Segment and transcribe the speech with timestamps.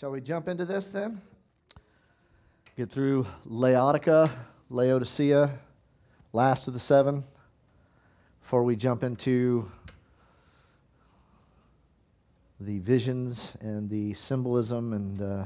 [0.00, 1.20] Shall we jump into this then?
[2.76, 4.28] Get through Laodicea,
[4.68, 5.56] Laodicea,
[6.32, 7.22] last of the seven,
[8.42, 9.70] before we jump into
[12.58, 15.44] the visions and the symbolism and uh,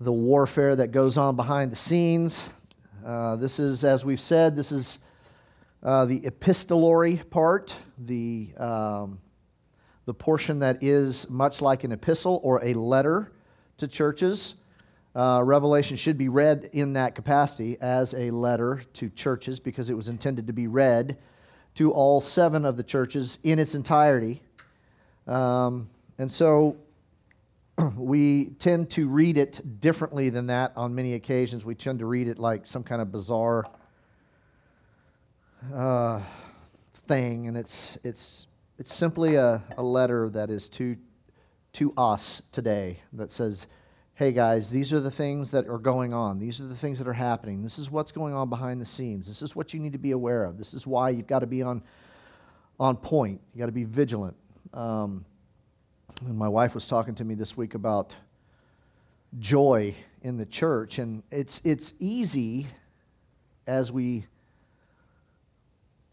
[0.00, 2.42] the warfare that goes on behind the scenes.
[3.06, 4.98] Uh, this is, as we've said, this is
[5.84, 9.20] uh, the epistolary part, the um,
[10.06, 13.32] the portion that is much like an epistle or a letter
[13.78, 14.54] to churches.
[15.14, 19.94] Uh, Revelation should be read in that capacity as a letter to churches because it
[19.94, 21.18] was intended to be read
[21.74, 24.42] to all seven of the churches in its entirety.
[25.26, 25.88] Um,
[26.18, 26.76] and so
[27.96, 31.64] we tend to read it differently than that on many occasions.
[31.64, 33.64] We tend to read it like some kind of bizarre
[35.74, 36.20] uh,
[37.08, 38.46] thing, and it's, it's
[38.80, 40.96] it's simply a, a letter that is to,
[41.74, 43.66] to us today that says,
[44.14, 46.38] hey guys, these are the things that are going on.
[46.38, 47.62] These are the things that are happening.
[47.62, 49.26] This is what's going on behind the scenes.
[49.26, 50.56] This is what you need to be aware of.
[50.56, 51.82] This is why you've got to be on,
[52.78, 53.42] on point.
[53.52, 54.34] You've got to be vigilant.
[54.72, 55.26] Um,
[56.24, 58.14] and my wife was talking to me this week about
[59.40, 62.66] joy in the church, and it's, it's easy
[63.66, 64.24] as we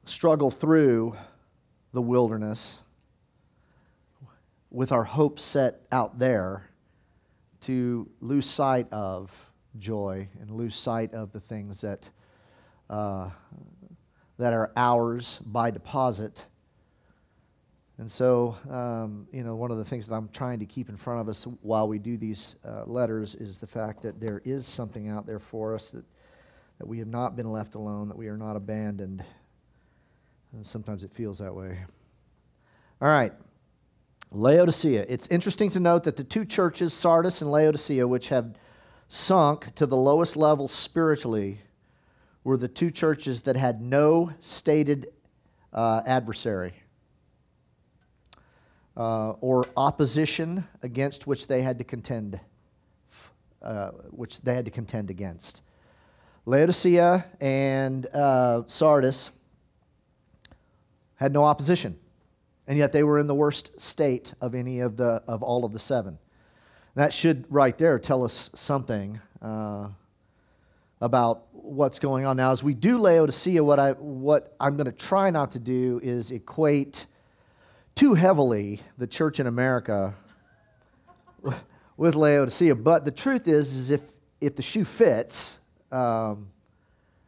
[0.03, 1.16] struggle through
[1.98, 2.78] the wilderness
[4.70, 6.70] with our hopes set out there
[7.59, 9.31] to lose sight of
[9.80, 12.08] joy and lose sight of the things that,
[12.92, 13.31] uh,
[14.38, 16.45] that are ours by deposit.
[17.98, 20.98] And so, um, you know, one of the things that I'm trying to keep in
[20.98, 24.68] front of us while we do these uh, letters is the fact that there is
[24.68, 26.06] something out there for us that,
[26.78, 29.23] that we have not been left alone, that we are not abandoned,
[30.53, 31.78] and sometimes it feels that way.
[33.02, 33.34] All right.
[34.31, 35.06] Laodicea.
[35.08, 38.56] It's interesting to note that the two churches, Sardis and Laodicea, which have
[39.09, 41.59] sunk to the lowest level spiritually,
[42.44, 45.07] were the two churches that had no stated
[45.74, 46.74] uh, adversary
[48.97, 52.40] uh, or opposition against which they had to contend,
[53.62, 55.62] uh, which they had to contend against.
[56.46, 59.30] Laodicea and uh, Sardis
[61.17, 61.97] had no opposition,
[62.67, 65.73] and yet they were in the worst state of any of the of all of
[65.73, 66.17] the seven.
[66.95, 69.89] That should right there tell us something uh,
[71.01, 72.51] about what's going on now.
[72.51, 76.31] As we do Laodicea, what I what I'm going to try not to do is
[76.31, 77.06] equate
[77.95, 80.16] too heavily the church in America
[81.97, 82.75] with Laodicea.
[82.75, 84.01] But the truth is, is if
[84.39, 85.59] if the shoe fits,
[85.91, 86.47] um,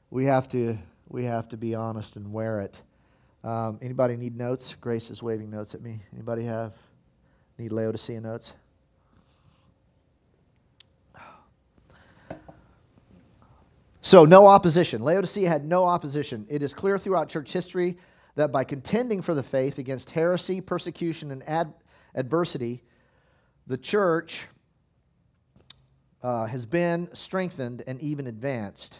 [0.10, 2.82] we have to we have to be honest and wear it.
[3.44, 4.76] Um, anybody need notes?
[4.82, 6.02] Grace is waving notes at me.
[6.14, 6.74] Anybody have
[7.58, 8.54] need Laodicea notes?
[14.02, 15.02] So, no opposition.
[15.02, 16.46] Laodicea had no opposition.
[16.50, 17.98] It is clear throughout church history
[18.36, 21.74] that by contending for the faith against heresy, persecution, and ad-
[22.16, 22.82] adversity,
[23.68, 24.48] the church
[26.24, 29.00] uh, has been strengthened and even advanced.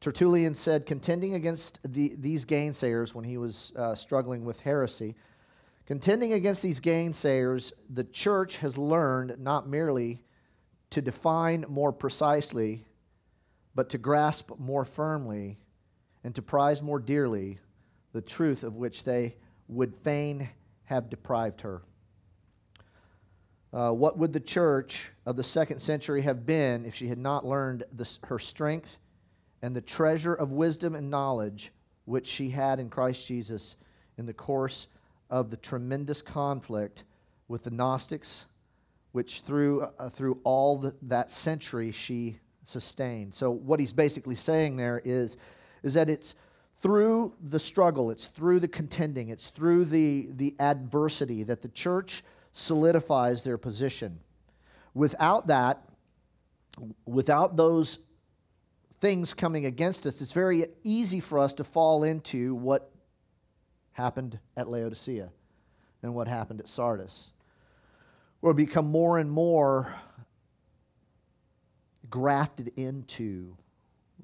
[0.00, 5.16] Tertullian said, contending against the, these gainsayers when he was uh, struggling with heresy,
[5.86, 10.22] contending against these gainsayers, the church has learned not merely
[10.90, 12.84] to define more precisely,
[13.74, 15.58] but to grasp more firmly
[16.22, 17.58] and to prize more dearly
[18.12, 19.34] the truth of which they
[19.66, 20.48] would fain
[20.84, 21.82] have deprived her.
[23.72, 27.44] Uh, what would the church of the second century have been if she had not
[27.44, 28.96] learned this, her strength
[29.62, 31.72] and the treasure of wisdom and knowledge
[32.04, 33.76] which she had in Christ Jesus
[34.16, 34.86] in the course
[35.30, 37.04] of the tremendous conflict
[37.48, 38.46] with the Gnostics,
[39.12, 43.34] which through, uh, through all the, that century she sustained.
[43.34, 45.36] So, what he's basically saying there is,
[45.82, 46.34] is that it's
[46.80, 52.22] through the struggle, it's through the contending, it's through the, the adversity that the church
[52.52, 54.18] solidifies their position.
[54.94, 55.82] Without that,
[57.06, 57.98] without those
[59.00, 62.90] things coming against us, it's very easy for us to fall into what
[63.92, 65.30] happened at Laodicea
[66.02, 67.30] and what happened at Sardis.
[68.40, 69.94] We'll become more and more
[72.10, 73.56] grafted into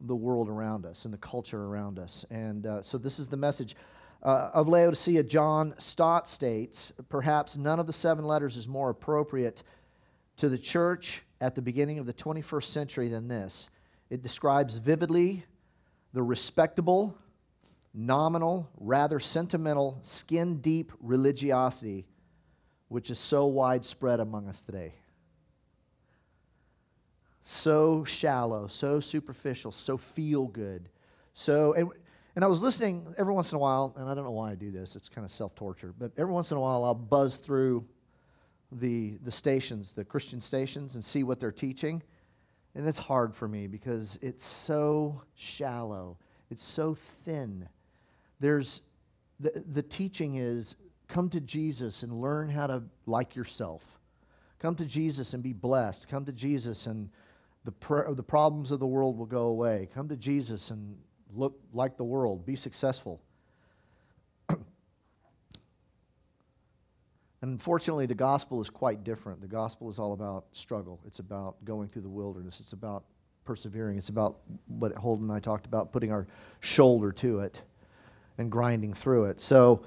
[0.07, 2.25] the world around us and the culture around us.
[2.31, 3.77] And uh, so, this is the message
[4.23, 5.23] uh, of Laodicea.
[5.25, 9.63] John Stott states perhaps none of the seven letters is more appropriate
[10.37, 13.69] to the church at the beginning of the 21st century than this.
[14.11, 15.45] It describes vividly
[16.13, 17.19] the respectable,
[17.93, 22.07] nominal, rather sentimental, skin deep religiosity
[22.95, 24.95] which is so widespread among us today.
[27.43, 30.89] so shallow, so superficial, so feel good.
[31.35, 31.89] So, and,
[32.37, 34.55] and I was listening every once in a while, and I don't know why I
[34.55, 37.37] do this, it's kind of self torture, but every once in a while I'll buzz
[37.37, 37.85] through
[38.71, 42.01] the, the stations, the Christian stations, and see what they're teaching.
[42.75, 46.19] And it's hard for me because it's so shallow,
[46.51, 47.69] it's so thin.
[48.41, 48.81] There's
[49.41, 50.75] the, the teaching is
[51.09, 53.83] come to Jesus and learn how to like yourself.
[54.59, 56.09] Come to Jesus and be blessed.
[56.09, 57.11] Come to Jesus and
[57.65, 59.89] the, pr- the problems of the world will go away.
[59.95, 60.97] Come to Jesus and
[61.35, 62.47] look like the world.
[62.47, 63.21] Be successful.
[67.51, 69.41] Unfortunately, the gospel is quite different.
[69.41, 73.05] The gospel is all about struggle, it's about going through the wilderness, it's about
[73.45, 76.27] persevering, it's about what Holden and I talked about, putting our
[76.61, 77.61] shoulder to it
[78.39, 79.41] and grinding through it.
[79.41, 79.83] So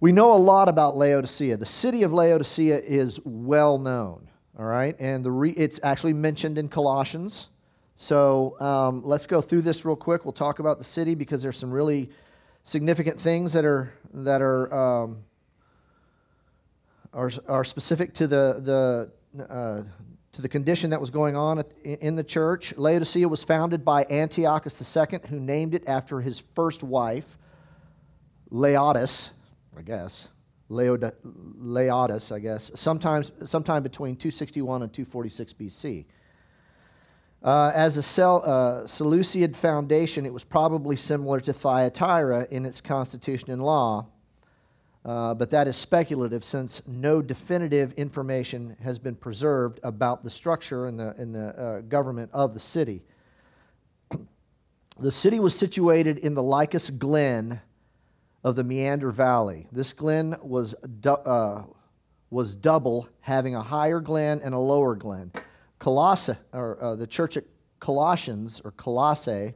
[0.00, 1.56] we know a lot about Laodicea.
[1.56, 4.28] The city of Laodicea is well known,
[4.58, 4.96] all right?
[4.98, 7.48] And the re- it's actually mentioned in Colossians.
[7.96, 10.24] So um, let's go through this real quick.
[10.24, 12.10] We'll talk about the city because there's some really
[12.64, 15.18] significant things that are, that are, um,
[17.12, 19.82] are, are specific to the, the, uh,
[20.32, 22.74] to the condition that was going on in the church.
[22.76, 27.36] Laodicea was founded by Antiochus II, who named it after his first wife,
[28.50, 29.30] Laodice,
[29.76, 30.28] I guess,
[30.70, 36.04] Laod- Laodice, I guess, sometimes, sometime between 261 and 246 BC.
[37.42, 42.80] Uh, as a Sel- uh, Seleucid foundation, it was probably similar to Thyatira in its
[42.80, 44.06] constitution and law,
[45.04, 50.86] uh, but that is speculative since no definitive information has been preserved about the structure
[50.86, 53.02] and the, the uh, government of the city.
[54.98, 57.60] the city was situated in the Lycus Glen
[58.44, 59.66] of the Meander Valley.
[59.72, 61.64] This glen was, du- uh,
[62.30, 65.32] was double, having a higher glen and a lower glen.
[65.78, 67.44] Colossae, or uh, the church at
[67.80, 69.54] Colossians, or Colossae,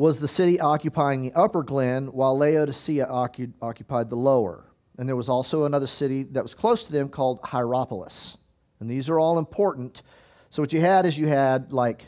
[0.00, 4.64] was the city occupying the upper glen, while Laodicea occupied, the lower.
[4.96, 8.38] And there was also another city that was close to them called Hierapolis.
[8.80, 10.00] And these are all important.
[10.48, 12.06] So what you had is you had like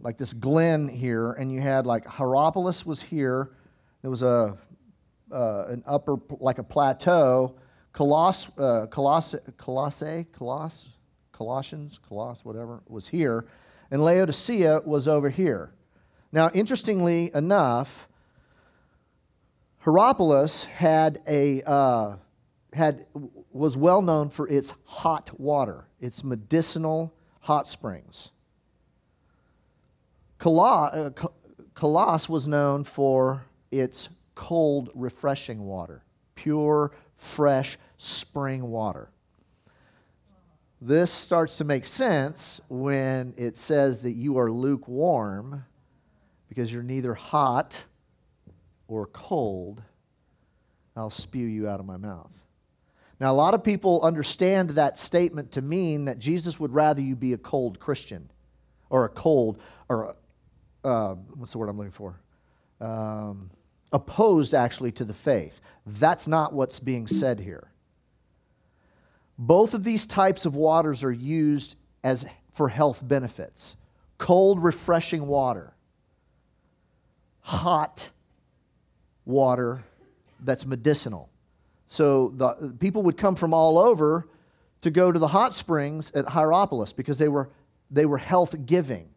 [0.00, 3.52] like this glen here, and you had like Hierapolis was here,
[4.00, 4.58] there was a,
[5.30, 7.54] uh, an upper, like a plateau.
[7.94, 10.88] Coloss, uh, Coloss, Coloss,
[11.30, 13.46] Colossians, Coloss, whatever, was here.
[13.92, 15.72] And Laodicea was over here.
[16.32, 18.08] Now, interestingly enough,
[19.84, 22.16] Hierapolis had a, uh,
[22.72, 23.04] had,
[23.52, 28.30] was well known for its hot water, its medicinal hot springs.
[30.44, 31.10] Uh,
[31.74, 36.02] Colossus was known for its cold, refreshing water,
[36.34, 39.10] pure, fresh spring water.
[40.80, 45.64] This starts to make sense when it says that you are lukewarm
[46.52, 47.82] because you're neither hot
[48.86, 49.82] or cold.
[50.94, 52.30] I'll spew you out of my mouth.
[53.18, 57.16] Now, a lot of people understand that statement to mean that Jesus would rather you
[57.16, 58.28] be a cold Christian
[58.90, 60.14] or a cold, or
[60.84, 62.20] a, uh, what's the word I'm looking for?
[62.82, 63.48] Um,
[63.90, 65.58] opposed actually to the faith.
[65.86, 67.70] That's not what's being said here.
[69.38, 73.74] Both of these types of waters are used as for health benefits.
[74.18, 75.71] Cold, refreshing water.
[77.42, 78.08] Hot
[79.24, 79.84] water
[80.40, 81.28] that's medicinal.
[81.86, 84.28] So the people would come from all over
[84.80, 87.50] to go to the hot springs at Hierapolis because they were,
[87.90, 89.08] they were health giving.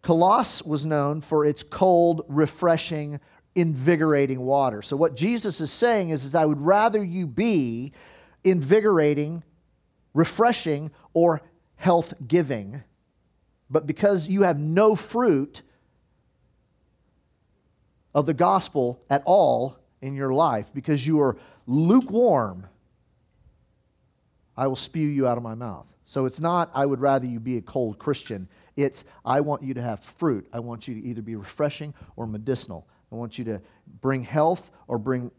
[0.00, 3.20] Colossus was known for its cold, refreshing
[3.54, 4.82] invigorating water.
[4.82, 7.92] So, what Jesus is saying is, is I would rather you be
[8.44, 9.42] invigorating,
[10.14, 11.42] refreshing, or
[11.76, 12.82] health giving.
[13.70, 15.62] But because you have no fruit
[18.14, 22.66] of the gospel at all in your life, because you are lukewarm,
[24.56, 25.86] I will spew you out of my mouth.
[26.04, 28.48] So it's not, I would rather you be a cold Christian.
[28.76, 30.46] It's, I want you to have fruit.
[30.52, 32.86] I want you to either be refreshing or medicinal.
[33.10, 33.60] I want you to
[34.00, 35.30] bring health or bring,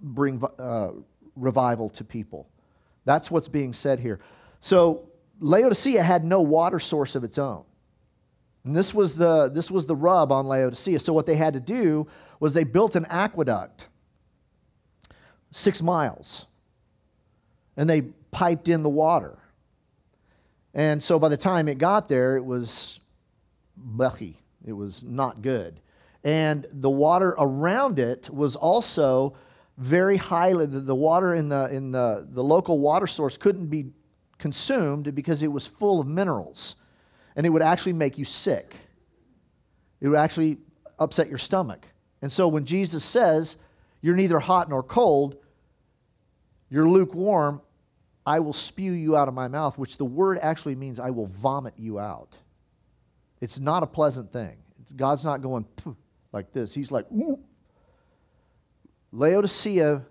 [0.00, 0.90] bring uh,
[1.36, 2.48] revival to people.
[3.04, 4.20] That's what's being said here.
[4.60, 5.08] So
[5.40, 7.64] Laodicea had no water source of its own.
[8.68, 11.00] And this was the, this was the rub on Laodicea.
[11.00, 12.06] So what they had to do
[12.38, 13.88] was they built an aqueduct
[15.50, 16.46] six miles.
[17.76, 19.38] And they piped in the water.
[20.74, 23.00] And so by the time it got there, it was
[23.76, 24.40] bucky.
[24.64, 25.80] It was not good
[26.24, 29.34] and the water around it was also
[29.76, 33.86] very highly the water in the in the, the local water source couldn't be
[34.38, 36.74] consumed because it was full of minerals
[37.38, 38.74] and it would actually make you sick.
[40.00, 40.58] It would actually
[40.98, 41.86] upset your stomach.
[42.20, 43.56] And so when Jesus says,
[44.02, 45.36] You're neither hot nor cold,
[46.68, 47.62] you're lukewarm,
[48.26, 51.28] I will spew you out of my mouth, which the word actually means I will
[51.28, 52.34] vomit you out.
[53.40, 54.56] It's not a pleasant thing.
[54.96, 55.64] God's not going
[56.32, 56.74] like this.
[56.74, 57.06] He's like.
[59.10, 60.04] Laodicea,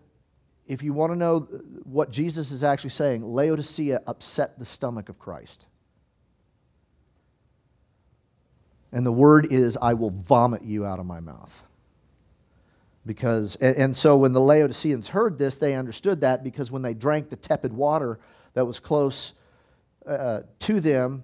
[0.66, 1.42] if you want to know
[1.84, 5.67] what Jesus is actually saying, Laodicea upset the stomach of Christ.
[8.98, 11.54] And the word is, I will vomit you out of my mouth.
[13.06, 17.30] Because, and, so when the Laodiceans heard this, they understood that because when they drank
[17.30, 18.18] the tepid water
[18.56, 19.34] that was close
[20.08, 21.24] uh, to them,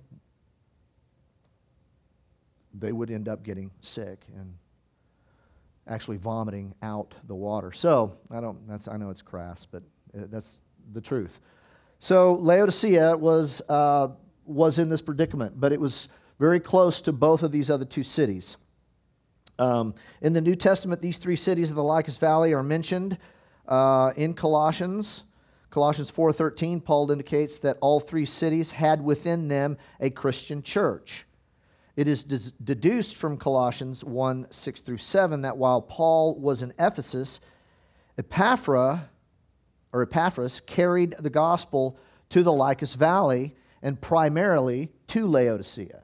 [2.75, 4.53] they would end up getting sick and
[5.87, 7.71] actually vomiting out the water.
[7.71, 8.67] So I don't.
[8.67, 9.81] That's I know it's crass, but
[10.15, 10.59] uh, that's
[10.93, 11.39] the truth.
[11.97, 14.09] So Laodicea was uh,
[14.45, 16.07] was in this predicament, but it was
[16.43, 18.57] very close to both of these other two cities.
[19.57, 23.17] Um, in the New Testament, these three cities of the Lycus Valley are mentioned
[23.65, 25.23] uh, in Colossians.
[25.69, 31.25] Colossians 4:13, Paul indicates that all three cities had within them a Christian church.
[31.95, 37.39] It is deduced from Colossians 1 6 through 7 that while Paul was in Ephesus,
[38.17, 39.09] Epaphra,
[39.93, 41.97] or Epaphras carried the gospel
[42.27, 46.02] to the Lycus Valley and primarily to Laodicea.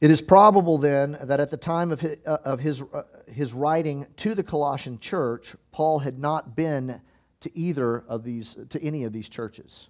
[0.00, 3.52] It is probable then that at the time of his, uh, of his, uh, his
[3.52, 7.00] writing to the Colossian church, Paul had not been
[7.40, 9.88] to either of these, to any of these churches.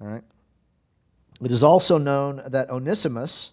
[0.00, 0.24] All right?
[1.40, 3.52] It is also known that Onesimus,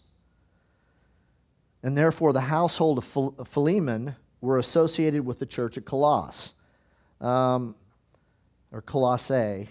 [1.83, 6.53] and therefore the household of Philemon, were associated with the church at Colossus,
[7.21, 7.75] um,
[8.71, 9.69] or Colossae.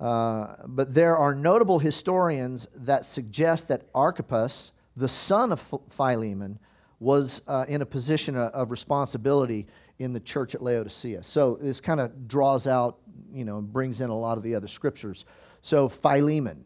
[0.00, 6.58] Uh, but there are notable historians that suggest that Archippus, the son of Philemon,
[7.00, 9.66] was uh, in a position of, of responsibility
[9.98, 11.22] in the church at Laodicea.
[11.22, 12.98] So this kind of draws out,
[13.32, 15.26] you know, brings in a lot of the other scriptures.
[15.60, 16.64] So Philemon,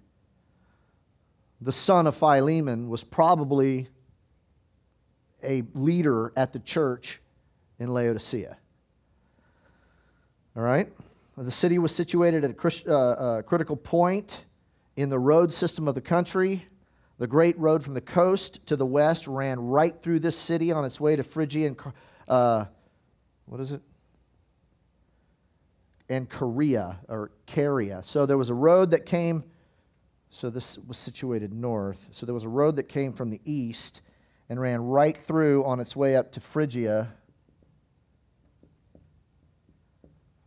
[1.60, 3.88] the son of Philemon, was probably
[5.42, 7.20] a leader at the church
[7.80, 8.56] in Laodicea.
[10.56, 10.88] All right?
[11.36, 14.44] The city was situated at a uh, uh, critical point
[14.96, 16.64] in the road system of the country.
[17.18, 20.84] The great road from the coast to the west ran right through this city on
[20.84, 21.80] its way to Phrygia and,
[22.28, 22.66] uh,
[23.46, 23.82] what is it?
[26.08, 28.02] And Korea, or Caria.
[28.04, 29.42] So there was a road that came,
[30.30, 31.98] so this was situated north.
[32.12, 34.02] So there was a road that came from the east
[34.48, 37.12] and ran right through on its way up to Phrygia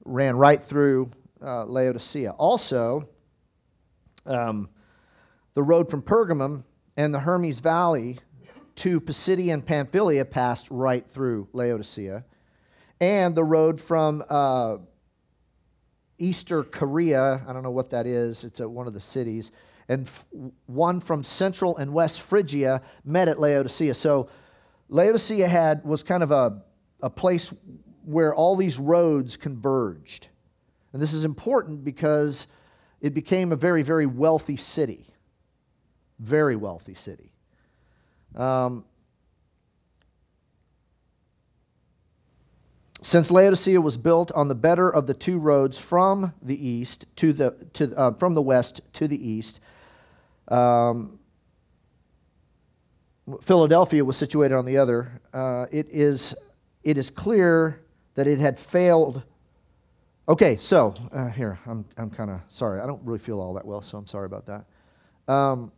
[0.07, 1.11] ran right through
[1.45, 2.31] uh, Laodicea.
[2.31, 3.07] Also,
[4.25, 4.69] um,
[5.53, 6.63] the road from Pergamum
[6.95, 8.19] and the Hermus Valley
[8.75, 12.23] to Pisidia and Pamphylia passed right through Laodicea.
[12.99, 14.77] And the road from uh,
[16.17, 19.51] Easter Korea, I don't know what that is, it's at one of the cities,
[19.89, 20.25] and f-
[20.65, 23.93] one from central and west Phrygia met at Laodicea.
[23.93, 24.29] So
[24.89, 26.61] Laodicea had was kind of a,
[27.01, 27.53] a place
[28.07, 30.29] where all these roads converged.
[30.93, 32.47] And this is important because
[33.01, 35.13] it became a very, very wealthy city.
[36.17, 37.33] Very wealthy city.
[38.33, 38.85] Um,
[43.01, 47.33] since Laodicea was built on the better of the two roads from the east to
[47.33, 49.59] the to uh, from the west to the east,
[50.47, 51.19] um,
[53.41, 55.21] Philadelphia was situated on the other.
[55.33, 56.33] Uh, it is
[56.83, 57.81] it is clear
[58.17, 59.21] that it had failed.
[60.27, 62.81] Okay, so uh, here, I'm, I'm kind of sorry.
[62.81, 64.65] I don't really feel all that well, so I'm sorry about that.
[65.31, 65.71] Um,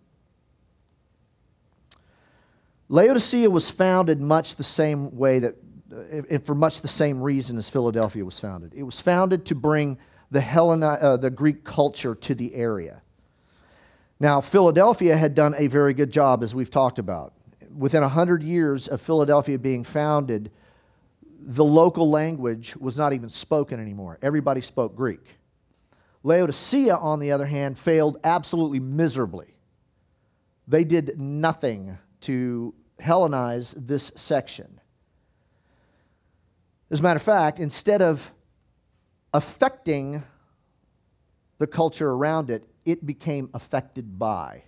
[2.87, 5.55] Laodicea was founded much the same way that,
[5.93, 8.73] uh, for much the same reason as Philadelphia was founded.
[8.73, 9.97] It was founded to bring
[10.31, 13.01] the, Hellen, uh, the Greek culture to the area.
[14.21, 17.33] Now, Philadelphia had done a very good job, as we've talked about.
[17.77, 20.51] Within 100 years of Philadelphia being founded,
[21.41, 24.19] the local language was not even spoken anymore.
[24.21, 25.25] Everybody spoke Greek.
[26.23, 29.55] Laodicea, on the other hand, failed absolutely miserably.
[30.67, 34.79] They did nothing to Hellenize this section.
[36.91, 38.31] As a matter of fact, instead of
[39.33, 40.23] affecting
[41.59, 44.63] the culture around it, it became affected by.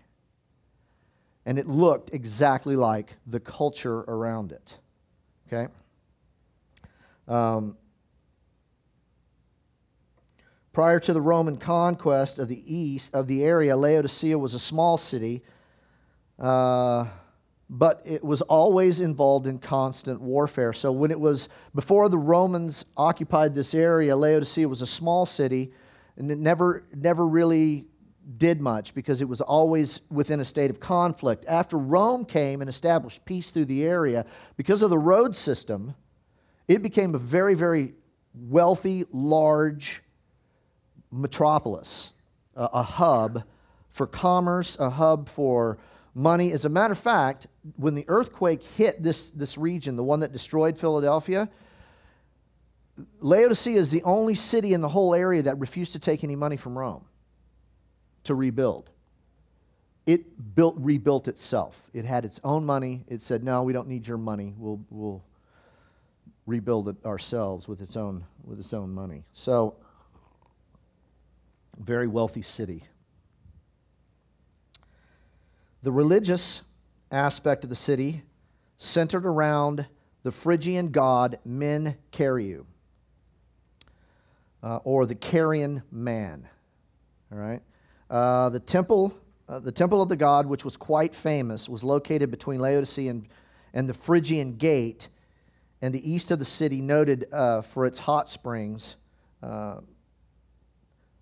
[1.46, 4.78] And it looked exactly like the culture around it.
[5.48, 5.72] Okay?
[7.32, 7.78] Um,
[10.74, 14.98] Prior to the Roman conquest of the east of the area, Laodicea was a small
[14.98, 15.44] city,
[16.40, 17.06] uh,
[17.70, 20.72] but it was always involved in constant warfare.
[20.72, 25.74] So when it was before the Romans occupied this area, Laodicea was a small city,
[26.16, 27.86] and it never never really
[28.38, 31.44] did much because it was always within a state of conflict.
[31.50, 35.96] After Rome came and established peace through the area, because of the road system,
[36.68, 37.94] it became a very, very
[38.34, 40.02] wealthy, large
[41.12, 42.12] metropolis,
[42.56, 43.44] a, a hub
[43.90, 45.78] for commerce, a hub for
[46.14, 46.52] money.
[46.52, 50.32] As a matter of fact, when the earthquake hit this, this region, the one that
[50.32, 51.50] destroyed Philadelphia,
[53.20, 56.58] Laodicea is the only city in the whole area that refused to take any money
[56.58, 57.04] from Rome
[58.24, 58.90] to rebuild.
[60.06, 61.82] It built, rebuilt itself.
[61.94, 63.04] It had its own money.
[63.08, 64.54] It said, No, we don't need your money.
[64.58, 65.24] We'll, we'll
[66.46, 69.24] rebuild it ourselves with its own, with its own money.
[69.34, 69.76] So,
[71.80, 72.84] very wealthy city.
[75.84, 76.62] The religious
[77.12, 78.24] aspect of the city
[78.78, 79.86] centered around
[80.24, 82.66] the Phrygian god Men Cariu,
[84.64, 86.48] uh, or the Carian man.
[87.32, 87.62] All right?
[88.10, 89.18] Uh, the temple,
[89.48, 93.28] uh, the temple of the god, which was quite famous, was located between Laodicea and,
[93.74, 95.08] and the Phrygian gate,
[95.82, 98.96] and the east of the city, noted uh, for its hot springs.
[99.42, 99.78] Uh,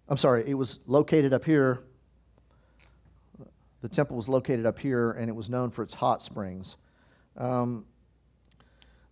[0.07, 1.83] I'm sorry, it was located up here.
[3.81, 6.75] The temple was located up here, and it was known for its hot springs.
[7.37, 7.85] Um,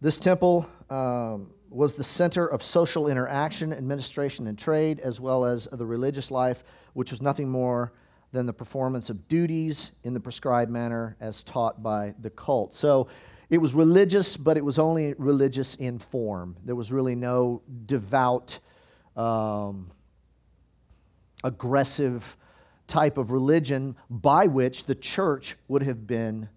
[0.01, 5.68] this temple um, was the center of social interaction, administration, and trade, as well as
[5.72, 6.63] the religious life
[6.94, 7.94] which was nothing more
[8.32, 12.74] than the performance of duties in the prescribed manner as taught by the cult.
[12.74, 13.08] So
[13.50, 16.58] it was religious, but it was only religious in form.
[16.66, 18.60] There was really no devout,
[19.16, 19.92] um,
[21.44, 22.38] aggressive
[22.88, 26.50] type of religion by which the church would have been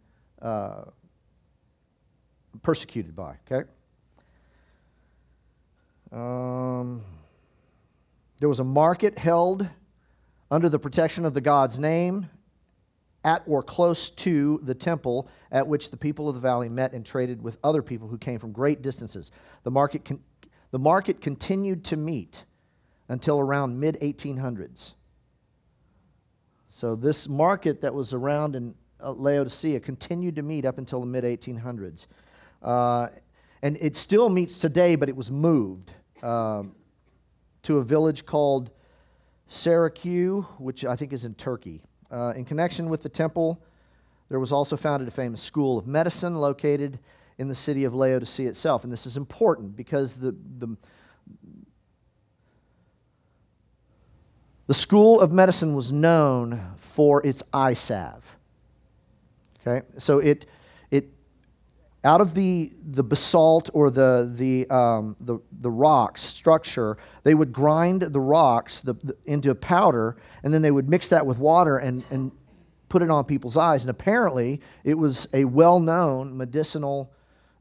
[0.43, 0.85] uh,
[2.63, 3.37] persecuted by.
[3.51, 3.69] Okay?
[6.13, 7.03] Um,
[8.41, 9.69] there was a market held
[10.51, 12.29] under the protection of the God's name
[13.25, 17.05] at or close to the temple at which the people of the valley met and
[17.05, 19.31] traded with other people who came from great distances.
[19.65, 20.21] The market, con-
[20.71, 22.45] the market continued to meet
[23.09, 24.93] until around mid 1800s.
[26.69, 31.07] So, this market that was around in uh, Laodicea continued to meet up until the
[31.07, 32.07] mid 1800s.
[32.63, 33.09] Uh,
[33.63, 36.75] and it still meets today, but it was moved um,
[37.63, 38.71] to a village called
[39.49, 41.83] Syracuse, which I think is in Turkey.
[42.11, 43.63] Uh, in connection with the temple,
[44.29, 46.99] there was also founded a famous school of medicine located
[47.39, 48.85] in the city of Laodicea itself.
[48.85, 50.77] And this is important because the, the,
[54.67, 58.25] the school of medicine was known for its eye salve.
[59.61, 59.87] Okay?
[59.99, 60.47] So it,
[62.03, 67.53] out of the, the basalt or the, the, um, the, the rocks structure, they would
[67.53, 71.39] grind the rocks the, the, into a powder, and then they would mix that with
[71.39, 72.33] water and, and
[72.89, 73.83] put it on people's eyes.
[73.83, 77.13] And apparently, it was a well known medicinal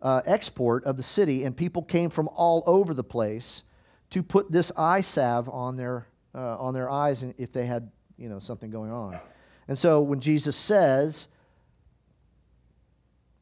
[0.02, 3.64] uh, export of the city, and people came from all over the place
[4.12, 8.30] to put this eye salve on their, uh, on their eyes if they had you
[8.30, 9.20] know, something going on.
[9.68, 11.28] And so when Jesus says,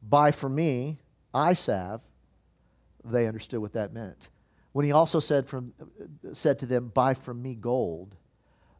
[0.02, 0.98] buy from me
[1.54, 2.00] salve,
[3.04, 4.30] they understood what that meant.
[4.72, 5.72] When he also said, from,
[6.32, 8.14] said to them, buy from me gold,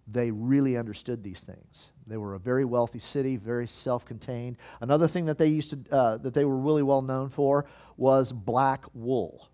[0.07, 1.91] they really understood these things.
[2.07, 4.57] They were a very wealthy city, very self-contained.
[4.81, 8.33] Another thing that they used to, uh, that they were really well known for was
[8.33, 9.49] black wool.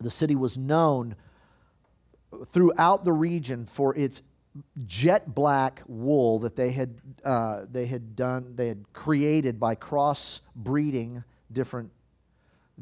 [0.00, 1.16] The city was known
[2.52, 4.20] throughout the region for its
[4.86, 6.94] jet black wool that they had,
[7.24, 11.90] uh, they had done, they had created by cross breeding different,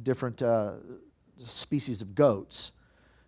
[0.02, 0.72] different uh,
[1.48, 2.72] species of goats.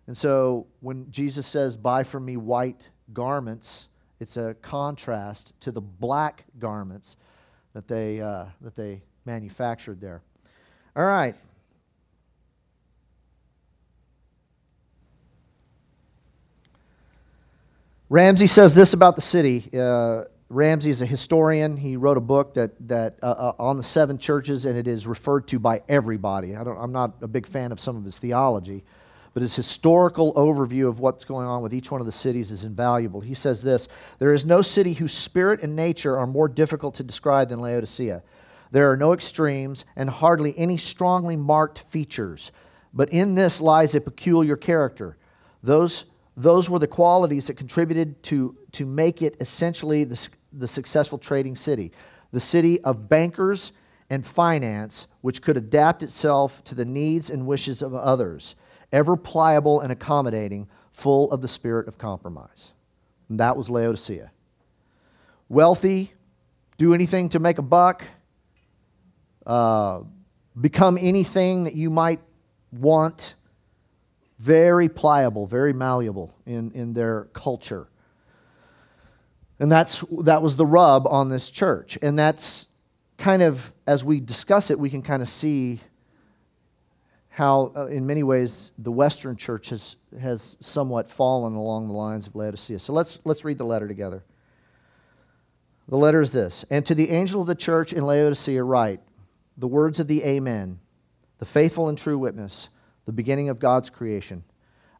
[0.07, 2.81] And so when Jesus says, Buy from me white
[3.13, 3.87] garments,
[4.19, 7.15] it's a contrast to the black garments
[7.73, 10.21] that they, uh, that they manufactured there.
[10.95, 11.35] All right.
[18.11, 19.69] Ramsay says this about the city.
[19.71, 21.77] Uh, Ramsay is a historian.
[21.77, 25.05] He wrote a book that, that uh, uh, on the seven churches, and it is
[25.05, 26.55] referred to by everybody.
[26.55, 28.83] I I'm not a big fan of some of his theology,
[29.35, 32.63] but his historical overview of what's going on with each one of the cities is
[32.63, 33.21] invaluable.
[33.21, 37.03] He says this There is no city whose spirit and nature are more difficult to
[37.03, 38.23] describe than Laodicea.
[38.71, 42.51] There are no extremes and hardly any strongly marked features,
[42.91, 45.15] but in this lies a peculiar character.
[45.61, 46.05] Those
[46.39, 51.57] those were the qualities that contributed to, to make it essentially the, the successful trading
[51.57, 51.91] city.
[52.31, 53.73] The city of bankers
[54.09, 58.55] and finance, which could adapt itself to the needs and wishes of others,
[58.93, 62.71] ever pliable and accommodating, full of the spirit of compromise.
[63.27, 64.31] And that was Laodicea.
[65.49, 66.13] Wealthy,
[66.77, 68.05] do anything to make a buck,
[69.45, 70.01] uh,
[70.59, 72.21] become anything that you might
[72.71, 73.35] want,
[74.39, 77.87] very pliable, very malleable in, in their culture.
[79.59, 81.97] And that's, that was the rub on this church.
[82.01, 82.67] And that's
[83.17, 85.81] kind of, as we discuss it, we can kind of see
[87.27, 92.25] how, uh, in many ways, the Western church has, has somewhat fallen along the lines
[92.25, 92.79] of Laodicea.
[92.79, 94.23] So let's, let's read the letter together.
[95.89, 99.01] The letter is this And to the angel of the church in Laodicea, write
[99.57, 100.79] the words of the Amen,
[101.39, 102.69] the faithful and true witness,
[103.09, 104.43] the beginning of God's creation.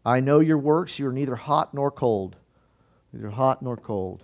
[0.04, 2.38] I know your works, you are neither hot nor cold.
[3.14, 4.24] Neither hot nor cold.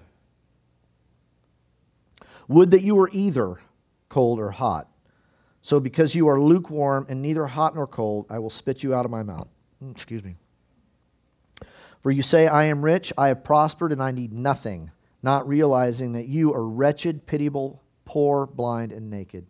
[2.48, 3.60] Would that you were either
[4.10, 4.89] cold or hot.
[5.62, 9.06] So, because you are lukewarm and neither hot nor cold, I will spit you out
[9.06, 9.50] of my mouth.
[9.84, 10.36] Mm, excuse me.
[12.02, 14.89] For you say, I am rich, I have prospered, and I need nothing,
[15.21, 19.45] not realizing that you are wretched, pitiable, poor, blind, and naked.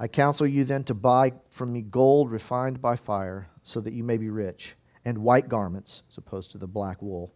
[0.00, 4.02] I counsel you then to buy from me gold refined by fire, so that you
[4.02, 7.34] may be rich, and white garments, as opposed to the black wool,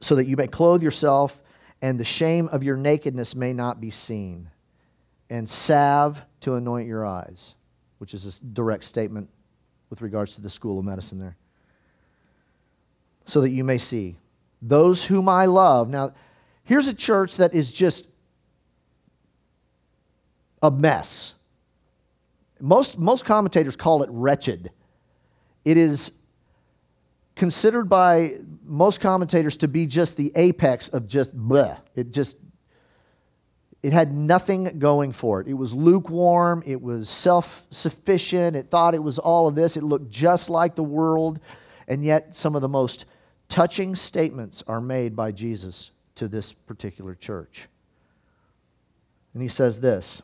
[0.00, 1.42] so that you may clothe yourself
[1.82, 4.48] and the shame of your nakedness may not be seen,
[5.28, 7.56] and salve to anoint your eyes,
[7.98, 9.28] which is a direct statement
[9.90, 11.36] with regards to the school of medicine there,
[13.24, 14.16] so that you may see.
[14.62, 15.88] Those whom I love.
[15.88, 16.14] Now,
[16.62, 18.06] here's a church that is just
[20.66, 21.34] a mess.
[22.60, 24.70] Most, most commentators call it wretched.
[25.64, 26.10] It is
[27.36, 31.78] considered by most commentators to be just the apex of just bleh.
[31.94, 32.36] It just
[33.82, 35.46] it had nothing going for it.
[35.46, 39.76] It was lukewarm, it was self-sufficient, it thought it was all of this.
[39.76, 41.38] It looked just like the world,
[41.86, 43.04] and yet some of the most
[43.48, 47.68] touching statements are made by Jesus to this particular church.
[49.34, 50.22] And he says this,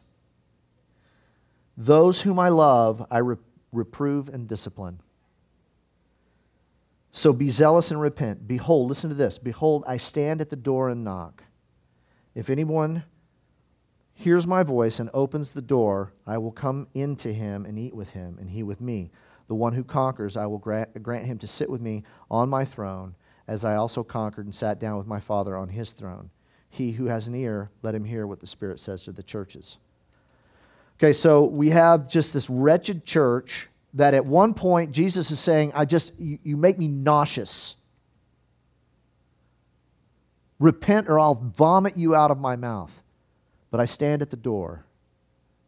[1.76, 3.18] "Those whom I love, I
[3.72, 5.00] reprove and discipline."
[7.12, 8.48] So be zealous and repent.
[8.48, 9.38] Behold, listen to this.
[9.38, 11.44] Behold, I stand at the door and knock.
[12.35, 13.04] If anyone
[14.14, 18.11] hears my voice and opens the door, I will come into him and eat with
[18.11, 19.11] him, and he with me.
[19.48, 22.64] The one who conquers, I will grant, grant him to sit with me on my
[22.64, 23.14] throne,
[23.46, 26.30] as I also conquered and sat down with my Father on his throne.
[26.70, 29.76] He who has an ear, let him hear what the Spirit says to the churches.
[31.02, 35.72] Okay, so we have just this wretched church that at one point Jesus is saying,
[35.74, 37.74] I just, you, you make me nauseous.
[40.60, 42.92] Repent or I'll vomit you out of my mouth.
[43.72, 44.84] But I stand at the door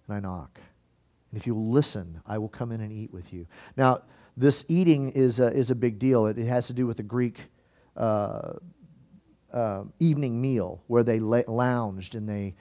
[0.07, 0.61] and I knock.
[1.33, 3.49] And if you'll listen, I will come in and eat with you.
[3.77, 4.03] Now,
[4.37, 6.27] this eating is a, is a big deal.
[6.27, 7.40] It, it has to do with the Greek
[7.97, 8.53] uh,
[9.53, 12.55] uh, evening meal where they lounged and they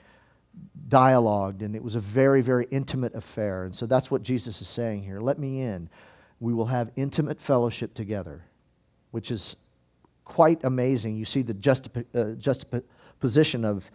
[0.88, 3.64] dialogued, and it was a very, very intimate affair.
[3.64, 5.20] And so that's what Jesus is saying here.
[5.20, 5.88] Let me in.
[6.40, 8.44] We will have intimate fellowship together,
[9.10, 9.56] which is
[10.24, 11.16] quite amazing.
[11.16, 13.90] You see the juxtap- uh, of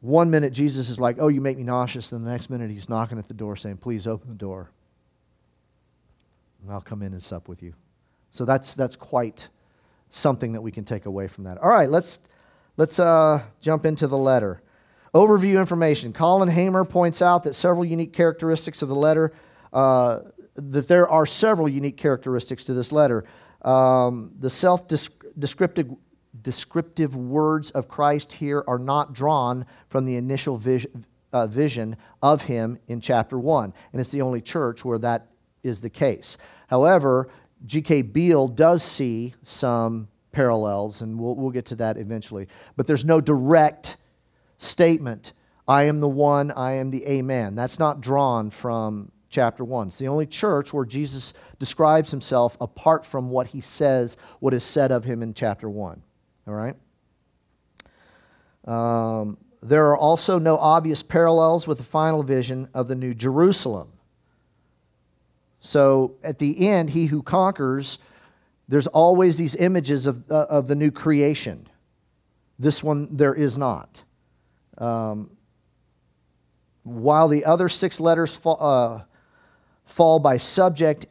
[0.00, 2.10] one minute Jesus is like, Oh, you make me nauseous.
[2.10, 4.70] Then the next minute he's knocking at the door saying, Please open the door.
[6.62, 7.74] And I'll come in and sup with you.
[8.32, 9.48] So that's, that's quite
[10.10, 11.58] something that we can take away from that.
[11.58, 12.18] All right, let's,
[12.76, 14.62] let's uh, jump into the letter.
[15.14, 16.12] Overview information.
[16.12, 19.32] Colin Hemer points out that several unique characteristics of the letter,
[19.72, 20.20] uh,
[20.54, 23.24] that there are several unique characteristics to this letter.
[23.62, 25.90] Um, the self descriptive
[26.42, 32.42] descriptive words of Christ here are not drawn from the initial vision, uh, vision of
[32.42, 33.72] him in chapter 1.
[33.92, 35.26] And it's the only church where that
[35.62, 36.38] is the case.
[36.68, 37.28] However,
[37.66, 38.02] G.K.
[38.02, 42.48] Beale does see some parallels, and we'll, we'll get to that eventually.
[42.76, 43.96] But there's no direct
[44.60, 45.32] statement,
[45.66, 47.54] I am the one, I am the Amen.
[47.54, 49.88] That's not drawn from chapter 1.
[49.88, 54.64] It's the only church where Jesus describes himself apart from what he says, what is
[54.64, 56.02] said of him in chapter 1.
[56.48, 56.76] All right?
[58.66, 63.92] Um, there are also no obvious parallels with the final vision of the New Jerusalem.
[65.60, 67.98] So at the end, he who conquers,
[68.68, 71.66] there's always these images of, uh, of the new creation.
[72.58, 74.02] This one, there is not.
[74.80, 75.30] Um,
[76.82, 79.02] while the other six letters fall, uh,
[79.84, 81.06] fall by subject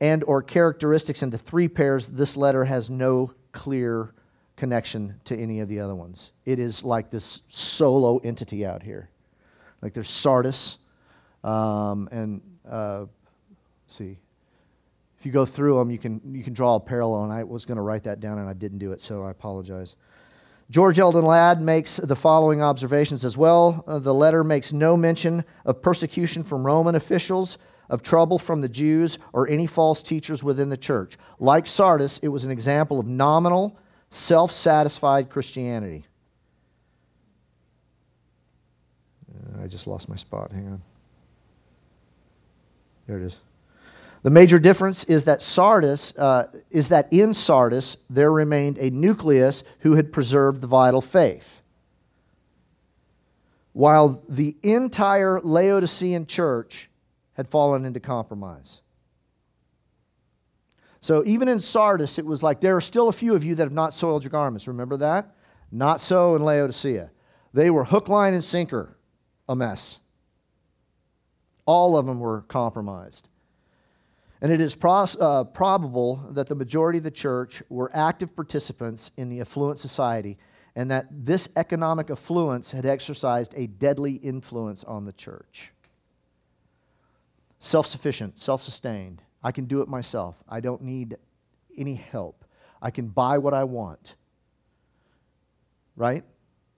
[0.00, 4.14] and or characteristics into three pairs, this letter has no clear
[4.56, 6.32] connection to any of the other ones.
[6.44, 9.10] It is like this solo entity out here.
[9.82, 10.76] Like there's Sardis,
[11.42, 13.06] um, and uh,
[13.88, 14.18] see,
[15.18, 17.24] if you go through them, you can you can draw a parallel.
[17.24, 19.30] And I was going to write that down, and I didn't do it, so I
[19.30, 19.96] apologize.
[20.70, 23.82] George Eldon Ladd makes the following observations as well.
[23.88, 28.68] Uh, the letter makes no mention of persecution from Roman officials, of trouble from the
[28.68, 31.18] Jews, or any false teachers within the church.
[31.40, 33.76] Like Sardis, it was an example of nominal,
[34.10, 36.04] self satisfied Christianity.
[39.28, 40.52] Uh, I just lost my spot.
[40.52, 40.82] Hang on.
[43.08, 43.38] There it is.
[44.22, 49.64] The major difference is that Sardis uh, is that in Sardis there remained a nucleus
[49.78, 51.48] who had preserved the vital faith,
[53.72, 56.90] while the entire Laodicean church
[57.32, 58.82] had fallen into compromise.
[61.00, 63.62] So even in Sardis, it was like there are still a few of you that
[63.62, 64.68] have not soiled your garments.
[64.68, 65.34] Remember that?
[65.72, 67.10] Not so in Laodicea.
[67.54, 68.98] They were hook, line, and sinker
[69.48, 69.98] a mess.
[71.64, 73.29] All of them were compromised.
[74.42, 79.10] And it is pros- uh, probable that the majority of the church were active participants
[79.16, 80.38] in the affluent society
[80.74, 85.72] and that this economic affluence had exercised a deadly influence on the church.
[87.58, 89.22] Self sufficient, self sustained.
[89.42, 90.36] I can do it myself.
[90.48, 91.16] I don't need
[91.76, 92.44] any help.
[92.80, 94.14] I can buy what I want.
[95.96, 96.24] Right?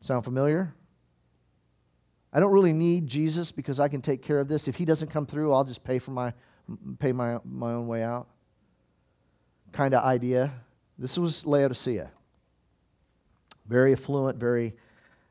[0.01, 0.75] Sound familiar?
[2.33, 4.66] I don't really need Jesus because I can take care of this.
[4.66, 6.33] If he doesn't come through, I'll just pay for my
[6.98, 8.29] pay my, my own way out
[9.72, 10.53] kind of idea.
[10.98, 12.11] This was Laodicea.
[13.66, 14.75] Very affluent, very,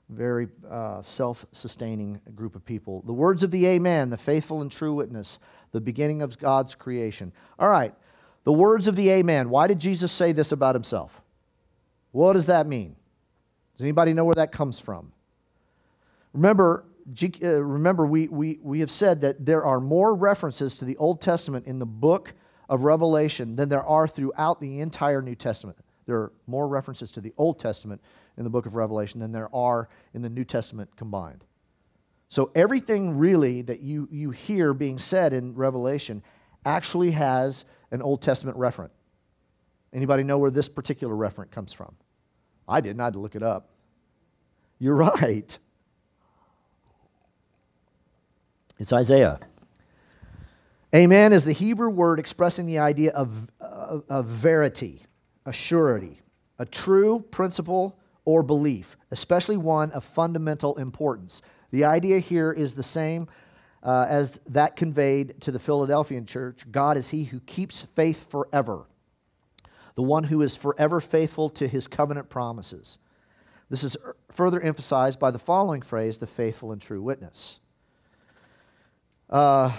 [0.10, 3.04] very uh, self sustaining group of people.
[3.06, 5.38] The words of the Amen, the faithful and true witness,
[5.72, 7.32] the beginning of God's creation.
[7.60, 7.94] All right,
[8.44, 9.50] the words of the Amen.
[9.50, 11.22] Why did Jesus say this about himself?
[12.12, 12.96] What does that mean?
[13.76, 15.12] Does anybody know where that comes from?
[16.34, 16.86] Remember,
[17.44, 21.22] Uh, remember, we, we, we have said that there are more references to the Old
[21.22, 22.34] Testament in the book
[22.70, 25.78] of Revelation than there are throughout the entire New Testament.
[26.06, 28.02] There are more references to the Old Testament
[28.38, 31.44] in the book of Revelation than there are in the New Testament combined.
[32.30, 36.24] So everything really that you, you hear being said in Revelation
[36.66, 38.92] actually has an Old Testament referent.
[39.94, 41.94] Anybody know where this particular referent comes from?
[42.68, 43.02] I didn't.
[43.02, 43.70] I had to look it up.
[44.80, 45.58] You're right.
[48.82, 49.40] It's Isaiah.
[50.96, 55.04] Amen is the Hebrew word expressing the idea of, of, of verity,
[55.46, 56.20] a surety,
[56.58, 61.44] a true principle or belief, especially one of fundamental importance.
[61.70, 63.28] The idea here is the same
[63.84, 68.88] uh, as that conveyed to the Philadelphian church God is He who keeps faith forever,
[69.94, 72.98] the one who is forever faithful to His covenant promises.
[73.70, 73.96] This is
[74.32, 77.60] further emphasized by the following phrase the faithful and true witness.
[79.32, 79.72] Uh,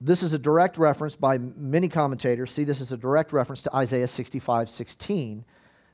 [0.00, 2.50] this is a direct reference by many commentators.
[2.50, 5.44] See, this is a direct reference to Isaiah 65 16,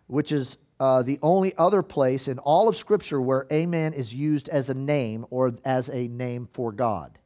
[0.07, 4.49] which is uh, the only other place in all of Scripture where Amen is used
[4.49, 7.19] as a name or as a name for God.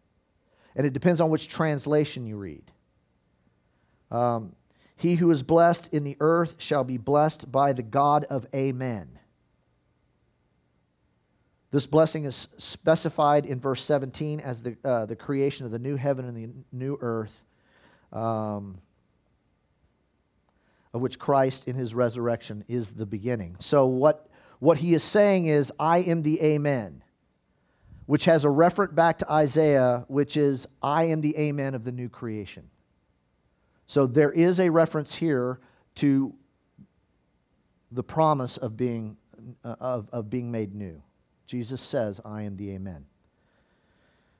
[0.75, 2.65] And it depends on which translation you read.
[4.11, 4.57] Um,
[4.97, 9.19] he who is blessed in the earth shall be blessed by the God of Amen.
[11.73, 15.97] This blessing is specified in verse 17 as the, uh, the creation of the new
[15.97, 17.33] heaven and the new earth,
[18.13, 18.79] um,
[20.93, 23.57] of which Christ in his resurrection is the beginning.
[23.59, 27.03] So, what, what he is saying is, I am the Amen,
[28.05, 31.93] which has a referent back to Isaiah, which is, I am the Amen of the
[31.93, 32.69] new creation.
[33.87, 35.59] So, there is a reference here
[35.95, 36.35] to
[37.93, 39.17] the promise of being,
[39.65, 41.03] uh, of, of being made new.
[41.53, 43.05] Jesus says, I am the Amen.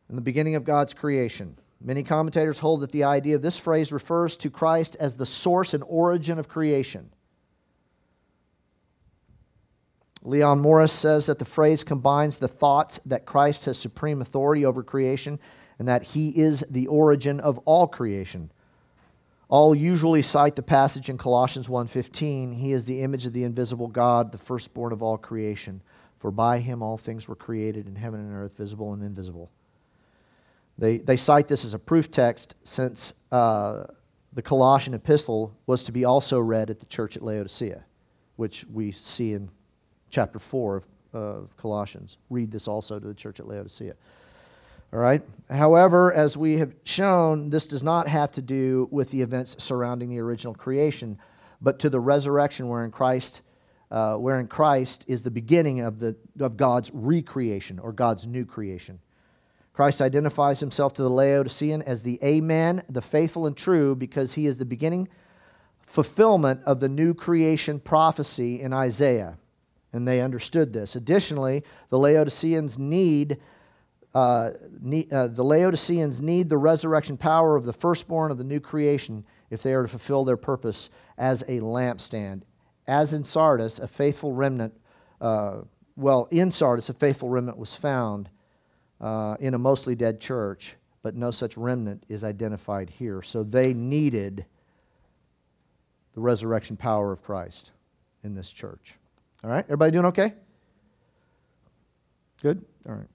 [0.09, 3.93] In the beginning of God's creation, many commentators hold that the idea of this phrase
[3.93, 7.11] refers to Christ as the source and origin of creation.
[10.23, 14.83] Leon Morris says that the phrase combines the thoughts that Christ has supreme authority over
[14.83, 15.39] creation
[15.79, 18.51] and that he is the origin of all creation.
[19.51, 23.89] All usually cite the passage in Colossians 1:15, he is the image of the invisible
[23.89, 25.83] God, the firstborn of all creation.
[26.23, 29.51] For by him all things were created in heaven and earth, visible and invisible.
[30.79, 33.87] They, they cite this as a proof text since uh,
[34.33, 37.83] the Colossian epistle was to be also read at the church at Laodicea,
[38.37, 39.51] which we see in
[40.11, 42.19] chapter 4 of, of Colossians.
[42.31, 43.95] Read this also to the church at Laodicea.
[44.93, 45.23] All right?
[45.51, 50.11] However, as we have shown, this does not have to do with the events surrounding
[50.11, 51.19] the original creation,
[51.61, 53.41] but to the resurrection wherein Christ,
[53.93, 58.99] uh, wherein Christ is the beginning of, the, of God's recreation or God's new creation.
[59.75, 64.47] Christ identifies himself to the Laodicean as the Amen, the faithful and true, because he
[64.47, 65.09] is the beginning
[65.83, 69.37] fulfillment of the new creation prophecy in Isaiah.
[69.93, 70.97] And they understood this.
[70.97, 73.39] Additionally, the Laodiceans need,
[74.15, 74.53] uh,
[75.13, 79.63] uh, the Laodiceans need the resurrection power of the firstborn of the new creation if
[79.63, 82.41] they are to fulfill their purpose as a lampstand.
[82.93, 84.75] As in Sardis, a faithful remnant,
[85.19, 85.63] uh,
[85.97, 88.29] well, in Sardis, a faithful remnant was found
[89.01, 93.23] uh, in a mostly dead church, but no such remnant is identified here.
[93.23, 94.45] So they needed
[96.13, 97.71] the resurrection power of Christ
[98.25, 98.93] in this church.
[99.43, 99.65] All right?
[99.65, 100.35] Everybody doing okay?
[102.43, 102.63] Good?
[102.87, 103.09] All right.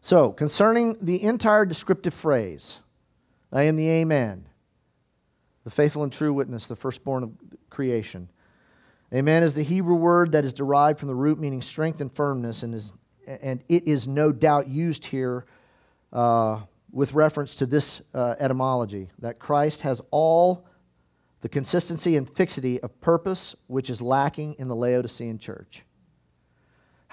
[0.00, 2.80] So, concerning the entire descriptive phrase,
[3.52, 4.46] I am the Amen,
[5.64, 7.30] the faithful and true witness, the firstborn of
[7.70, 8.28] creation.
[9.12, 12.62] Amen is the Hebrew word that is derived from the root meaning strength and firmness
[12.62, 12.92] and is
[13.26, 15.46] and it is no doubt used here
[16.12, 16.60] uh,
[16.92, 20.66] with reference to this uh, etymology that Christ has all
[21.40, 25.84] the consistency and fixity of purpose which is lacking in the Laodicean church.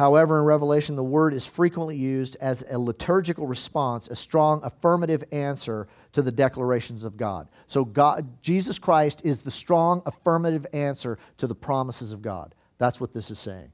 [0.01, 5.23] However, in Revelation, the word is frequently used as a liturgical response, a strong affirmative
[5.31, 7.47] answer to the declarations of God.
[7.67, 12.55] So, God, Jesus Christ is the strong affirmative answer to the promises of God.
[12.79, 13.71] That's what this is saying.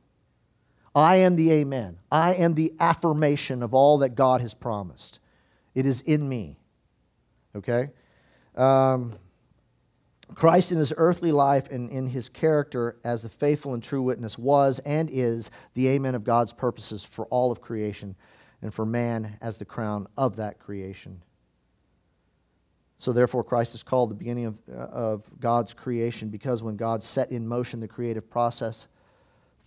[0.93, 1.97] I am the Amen.
[2.11, 5.19] I am the affirmation of all that God has promised.
[5.75, 6.57] It is in me.
[7.55, 7.91] Okay?
[8.53, 9.13] Um,
[10.35, 14.37] Christ in his earthly life and in his character as the faithful and true witness
[14.37, 18.15] was and is the Amen of God's purposes for all of creation
[18.61, 21.21] and for man as the crown of that creation.
[22.99, 27.03] So, therefore, Christ is called the beginning of, uh, of God's creation because when God
[27.03, 28.87] set in motion the creative process,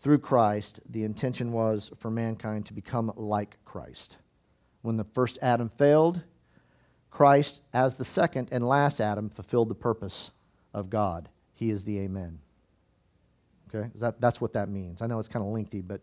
[0.00, 4.16] through Christ, the intention was for mankind to become like Christ.
[4.82, 6.22] When the first Adam failed,
[7.10, 10.30] Christ, as the second and last Adam, fulfilled the purpose
[10.72, 11.28] of God.
[11.54, 12.38] He is the Amen.
[13.72, 13.90] Okay?
[13.96, 15.02] That, that's what that means.
[15.02, 16.00] I know it's kind of lengthy, but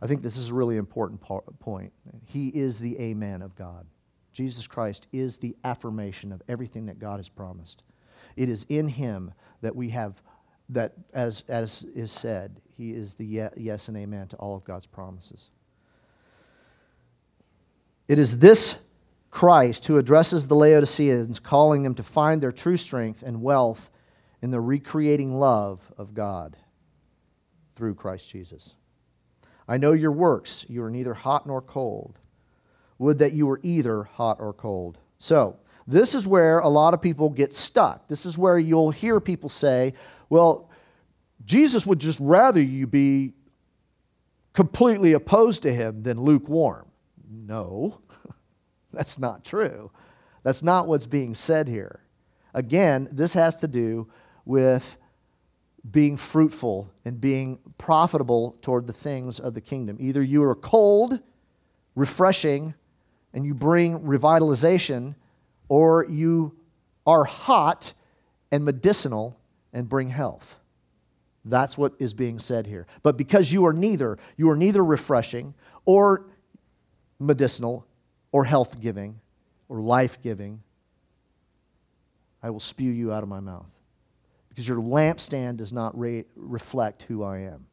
[0.00, 1.20] I think this is a really important
[1.60, 1.92] point.
[2.26, 3.86] He is the Amen of God.
[4.32, 7.82] Jesus Christ is the affirmation of everything that God has promised.
[8.36, 10.20] It is in Him that we have,
[10.70, 14.86] that as, as is said, he is the yes and amen to all of God's
[14.86, 15.50] promises.
[18.08, 18.74] It is this
[19.30, 23.90] Christ who addresses the Laodiceans, calling them to find their true strength and wealth
[24.44, 26.54] in the recreating love of God
[27.76, 28.74] through Christ Jesus.
[29.66, 30.66] I know your works.
[30.68, 32.18] You are neither hot nor cold.
[32.98, 34.98] Would that you were either hot or cold.
[35.16, 38.06] So, this is where a lot of people get stuck.
[38.06, 39.94] This is where you'll hear people say,
[40.28, 40.68] well,
[41.46, 43.32] Jesus would just rather you be
[44.52, 46.84] completely opposed to him than lukewarm.
[47.30, 47.98] No,
[48.92, 49.90] that's not true.
[50.42, 52.00] That's not what's being said here.
[52.52, 54.06] Again, this has to do
[54.44, 54.96] with
[55.90, 59.96] being fruitful and being profitable toward the things of the kingdom.
[60.00, 61.18] Either you are cold,
[61.94, 62.74] refreshing,
[63.34, 65.14] and you bring revitalization,
[65.68, 66.56] or you
[67.06, 67.92] are hot
[68.50, 69.38] and medicinal
[69.72, 70.56] and bring health.
[71.44, 72.86] That's what is being said here.
[73.02, 75.52] But because you are neither, you are neither refreshing
[75.84, 76.26] or
[77.18, 77.86] medicinal
[78.32, 79.20] or health giving
[79.68, 80.62] or life giving,
[82.42, 83.73] I will spew you out of my mouth.
[84.54, 87.66] Because your lampstand does not re- reflect who I am.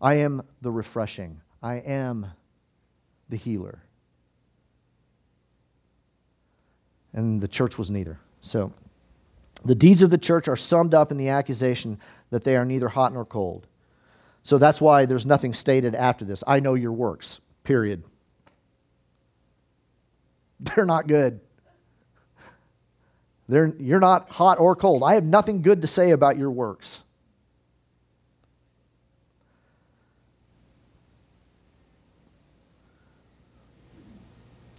[0.00, 2.26] I am the refreshing, I am
[3.28, 3.82] the healer.
[7.12, 8.18] And the church was neither.
[8.40, 8.72] So,
[9.64, 11.98] the deeds of the church are summed up in the accusation
[12.30, 13.66] that they are neither hot nor cold.
[14.42, 16.42] So that's why there's nothing stated after this.
[16.46, 18.02] I know your works, period.
[20.60, 21.40] They're not good.
[23.50, 25.02] They're, you're not hot or cold.
[25.02, 27.02] I have nothing good to say about your works.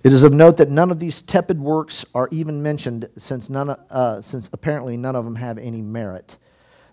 [0.03, 3.69] It is of note that none of these tepid works are even mentioned, since, none,
[3.69, 6.37] uh, since apparently none of them have any merit.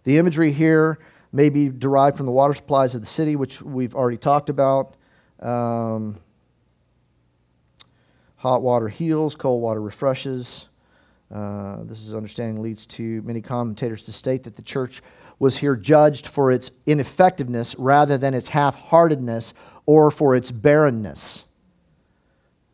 [0.05, 0.99] The imagery here
[1.33, 4.97] may be derived from the water supplies of the city, which we've already talked about.
[5.41, 6.19] Um,
[8.37, 10.68] hot water heals, cold water refreshes.
[11.33, 15.03] Uh, this is understanding leads to many commentators to state that the church
[15.39, 19.53] was here judged for its ineffectiveness rather than its half heartedness
[19.87, 21.45] or for its barrenness.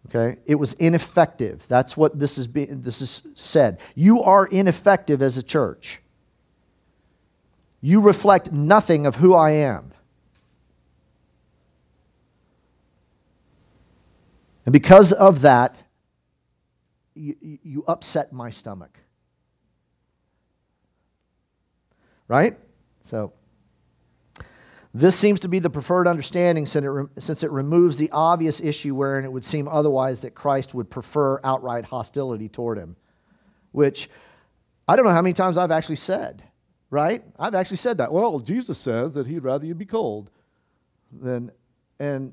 [0.09, 0.39] Okay?
[0.47, 1.65] It was ineffective.
[1.69, 3.81] That's what this is, being, this is said.
[3.95, 6.01] You are ineffective as a church.
[7.81, 9.93] You reflect nothing of who I am.
[14.65, 15.83] And because of that,
[17.15, 18.99] you, you upset my stomach.
[22.29, 22.59] Right?
[23.05, 23.33] So,
[24.97, 29.33] this seems to be the preferred understanding since it, removes the obvious issue wherein it
[29.33, 32.95] would seem otherwise that Christ would prefer outright hostility toward him,
[33.73, 34.09] which
[34.87, 36.45] I don't know how many times I've actually said,
[36.91, 37.25] right?
[37.37, 38.13] I've actually said that.
[38.13, 40.31] Well, Jesus says that he'd rather you be cold
[41.11, 41.51] than,
[41.99, 42.33] and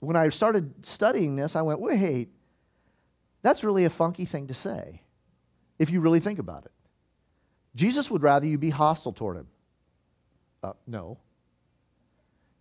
[0.00, 2.30] when I started studying this, I went, wait,
[3.42, 5.02] that's really a funky thing to say
[5.78, 6.72] if you really think about it.
[7.74, 9.46] Jesus would rather you be hostile toward him.
[10.62, 11.18] Uh, no.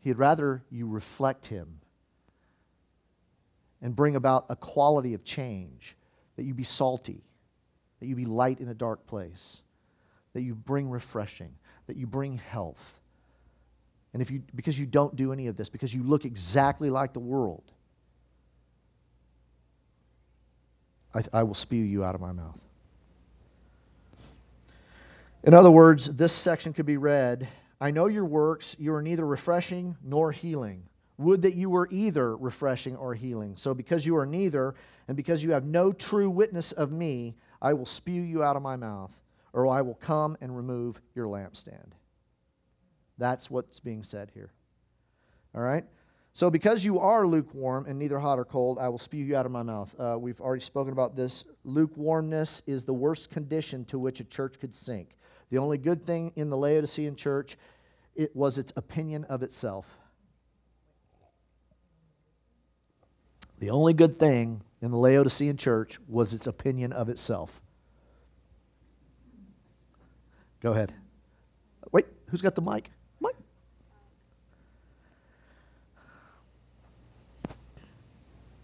[0.01, 1.79] He'd rather you reflect Him
[3.81, 5.95] and bring about a quality of change,
[6.35, 7.23] that you be salty,
[7.99, 9.61] that you be light in a dark place,
[10.33, 11.53] that you bring refreshing,
[11.87, 12.99] that you bring health.
[14.13, 17.13] And if you, because you don't do any of this, because you look exactly like
[17.13, 17.63] the world,
[21.13, 22.59] I, I will spew you out of my mouth.
[25.43, 27.47] In other words, this section could be read
[27.81, 28.75] I know your works.
[28.77, 30.83] You are neither refreshing nor healing.
[31.17, 33.55] Would that you were either refreshing or healing.
[33.57, 34.75] So, because you are neither,
[35.07, 38.61] and because you have no true witness of me, I will spew you out of
[38.61, 39.11] my mouth,
[39.53, 41.93] or I will come and remove your lampstand.
[43.17, 44.51] That's what's being said here.
[45.55, 45.85] All right?
[46.33, 49.45] So, because you are lukewarm and neither hot or cold, I will spew you out
[49.45, 49.93] of my mouth.
[49.99, 51.43] Uh, we've already spoken about this.
[51.65, 55.09] Lukewarmness is the worst condition to which a church could sink.
[55.49, 57.57] The only good thing in the Laodicean church
[58.15, 59.85] it was its opinion of itself.
[63.59, 67.61] The only good thing in the Laodicean church was its opinion of itself.
[70.61, 70.93] Go ahead.
[71.91, 72.89] Wait, who's got the mic?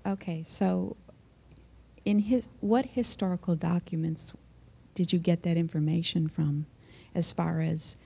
[0.08, 0.96] Okay, so
[2.06, 4.34] in his what historical documents
[4.96, 6.66] did you get that information from?
[7.18, 7.98] as far as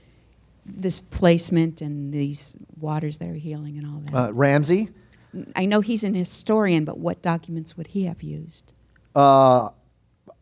[0.65, 4.15] this placement and these waters that are healing and all that?
[4.15, 4.89] Uh, Ramsay.
[5.55, 8.73] I know he's an historian, but what documents would he have used?
[9.15, 9.69] Uh,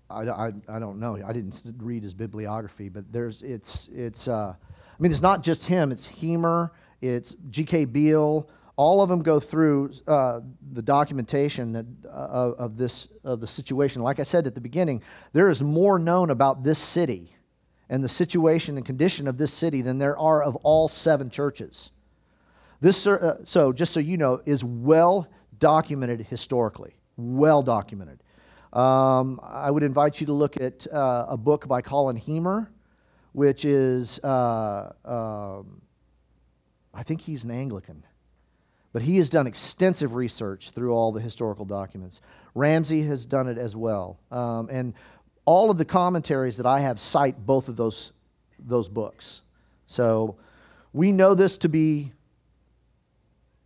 [0.10, 1.20] I, I, I don't know.
[1.26, 4.28] I didn't read his bibliography, but there's it's it's.
[4.28, 5.92] Uh, I mean, it's not just him.
[5.92, 6.72] It's Hemer.
[7.02, 7.86] It's G.K.
[7.86, 8.50] Beale.
[8.80, 10.40] All of them go through uh,
[10.72, 14.02] the documentation that, uh, of this of the situation.
[14.02, 15.04] Like I said at the beginning,
[15.34, 17.36] there is more known about this city
[17.90, 21.92] and the situation and condition of this city than there are of all seven churches.
[22.80, 25.28] This, uh, so, just so you know, is well
[25.60, 26.94] documented historically.
[27.18, 28.24] Well documented.
[28.72, 32.68] Um, I would invite you to look at uh, a book by Colin Hemer,
[33.34, 35.82] which is, uh, um,
[36.94, 38.06] I think he's an Anglican,
[38.92, 42.22] but he has done extensive research through all the historical documents.
[42.56, 44.20] Ramsay has done it as well.
[44.32, 44.94] Um, and
[45.46, 48.12] all of the commentaries that I have cite both of those,
[48.60, 49.42] those books.
[49.86, 50.38] So
[50.94, 52.12] we know this to be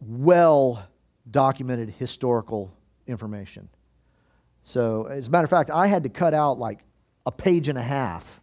[0.02, 0.86] well
[1.32, 2.72] documented historical
[3.08, 3.70] information.
[4.64, 6.80] So, as a matter of fact, I had to cut out like
[7.26, 8.42] a page and a half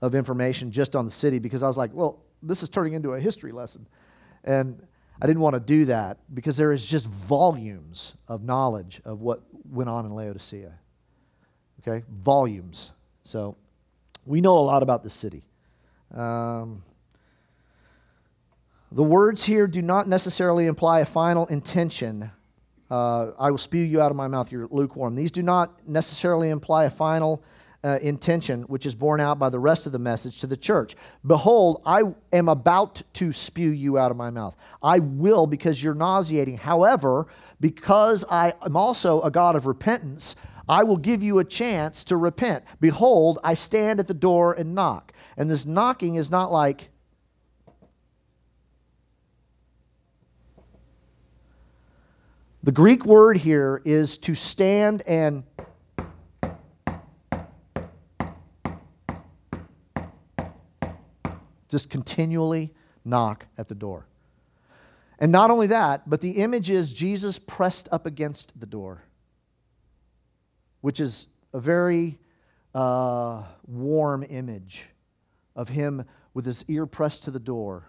[0.00, 3.12] of information just on the city because I was like, well, this is turning into
[3.12, 3.86] a history lesson.
[4.44, 4.80] And
[5.20, 9.42] I didn't want to do that because there is just volumes of knowledge of what
[9.70, 10.72] went on in Laodicea
[11.86, 12.04] okay?
[12.22, 12.90] Volumes.
[13.24, 13.56] So
[14.26, 15.44] we know a lot about the city.
[16.14, 16.82] Um,
[18.92, 22.30] the words here do not necessarily imply a final intention.
[22.90, 25.14] Uh, I will spew you out of my mouth, you're lukewarm.
[25.14, 27.42] These do not necessarily imply a final
[27.84, 30.96] uh, intention, which is borne out by the rest of the message to the church.
[31.26, 34.56] Behold, I am about to spew you out of my mouth.
[34.82, 36.56] I will because you're nauseating.
[36.56, 37.26] However,
[37.60, 40.34] because I am also a God of repentance,
[40.66, 42.64] I will give you a chance to repent.
[42.80, 45.12] Behold, I stand at the door and knock.
[45.36, 46.88] And this knocking is not like,
[52.62, 55.44] The Greek word here is to stand and
[61.74, 62.72] just continually
[63.04, 64.06] knock at the door.
[65.18, 69.02] And not only that, but the image is Jesus pressed up against the door
[70.84, 72.18] which is a very
[72.74, 74.82] uh, warm image
[75.56, 76.04] of him
[76.34, 77.86] with his ear pressed to the door,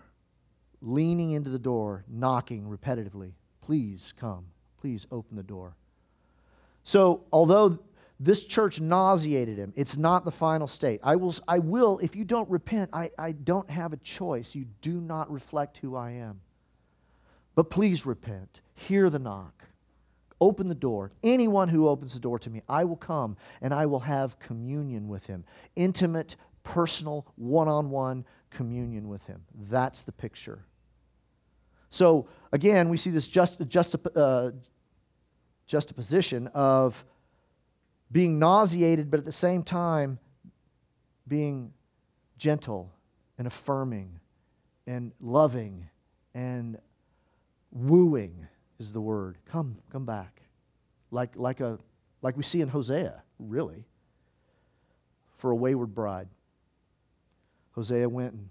[0.81, 3.33] leaning into the door, knocking repetitively.
[3.59, 4.45] Please come.
[4.79, 5.75] Please open the door.
[6.85, 7.79] So, although
[8.19, 11.01] this church nauseated him, it's not the final state.
[11.03, 14.55] I will, I will if you don't repent, I, I don't have a choice.
[14.55, 16.39] You do not reflect who I am.
[17.55, 18.61] But please repent.
[18.75, 19.63] Hear the knock.
[20.41, 21.11] Open the door.
[21.23, 25.07] Anyone who opens the door to me, I will come and I will have communion
[25.07, 25.43] with him.
[25.75, 29.41] Intimate, personal, one on one communion with him.
[29.69, 30.65] That's the picture.
[31.89, 34.51] So, again, we see this just, just, uh,
[35.67, 37.03] juxtaposition of
[38.11, 40.19] being nauseated, but at the same time
[41.27, 41.73] being
[42.37, 42.91] gentle
[43.37, 44.19] and affirming
[44.87, 45.87] and loving
[46.33, 46.77] and
[47.71, 48.47] wooing
[48.79, 49.37] is the word.
[49.45, 50.41] Come, come back.
[51.11, 51.79] Like, like, a,
[52.21, 53.85] like we see in Hosea, really,
[55.37, 56.27] for a wayward bride.
[57.71, 58.49] Hosea went and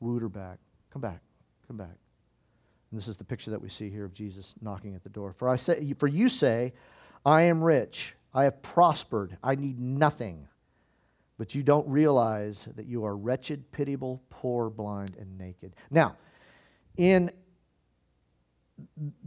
[0.00, 0.58] wooed her back.
[0.92, 1.20] Come back,
[1.66, 1.96] come back.
[2.90, 5.32] And this is the picture that we see here of Jesus knocking at the door.
[5.32, 6.72] For I say, for you say,
[7.24, 10.48] I am rich, I have prospered, I need nothing.
[11.38, 15.74] But you don't realize that you are wretched, pitiable, poor, blind, and naked.
[15.90, 16.16] Now,
[16.96, 17.30] in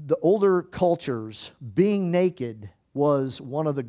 [0.06, 3.86] the older cultures, being naked was one of the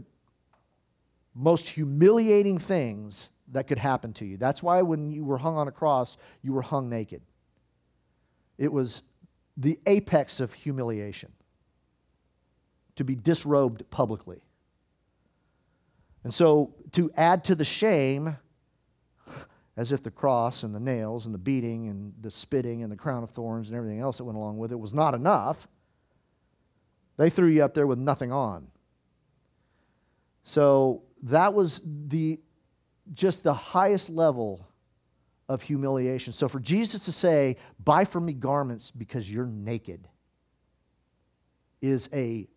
[1.34, 4.36] most humiliating things that could happen to you.
[4.36, 7.22] That's why when you were hung on a cross, you were hung naked.
[8.58, 9.02] It was
[9.56, 11.30] the apex of humiliation
[12.96, 14.40] to be disrobed publicly.
[16.26, 18.36] And so, to add to the shame,
[19.76, 22.96] as if the cross and the nails and the beating and the spitting and the
[22.96, 25.68] crown of thorns and everything else that went along with it was not enough,
[27.16, 28.66] they threw you up there with nothing on.
[30.42, 32.40] So, that was the
[33.14, 34.66] just the highest level
[35.48, 36.32] of humiliation.
[36.32, 40.08] So for Jesus to say, Buy from me garments because you're naked,
[41.80, 42.48] is a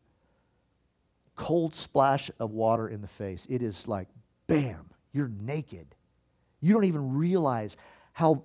[1.40, 3.48] cold splash of water in the face.
[3.50, 4.10] It is like,
[4.48, 5.88] bam, you're naked.
[6.60, 7.78] You don't even realize
[8.12, 8.44] how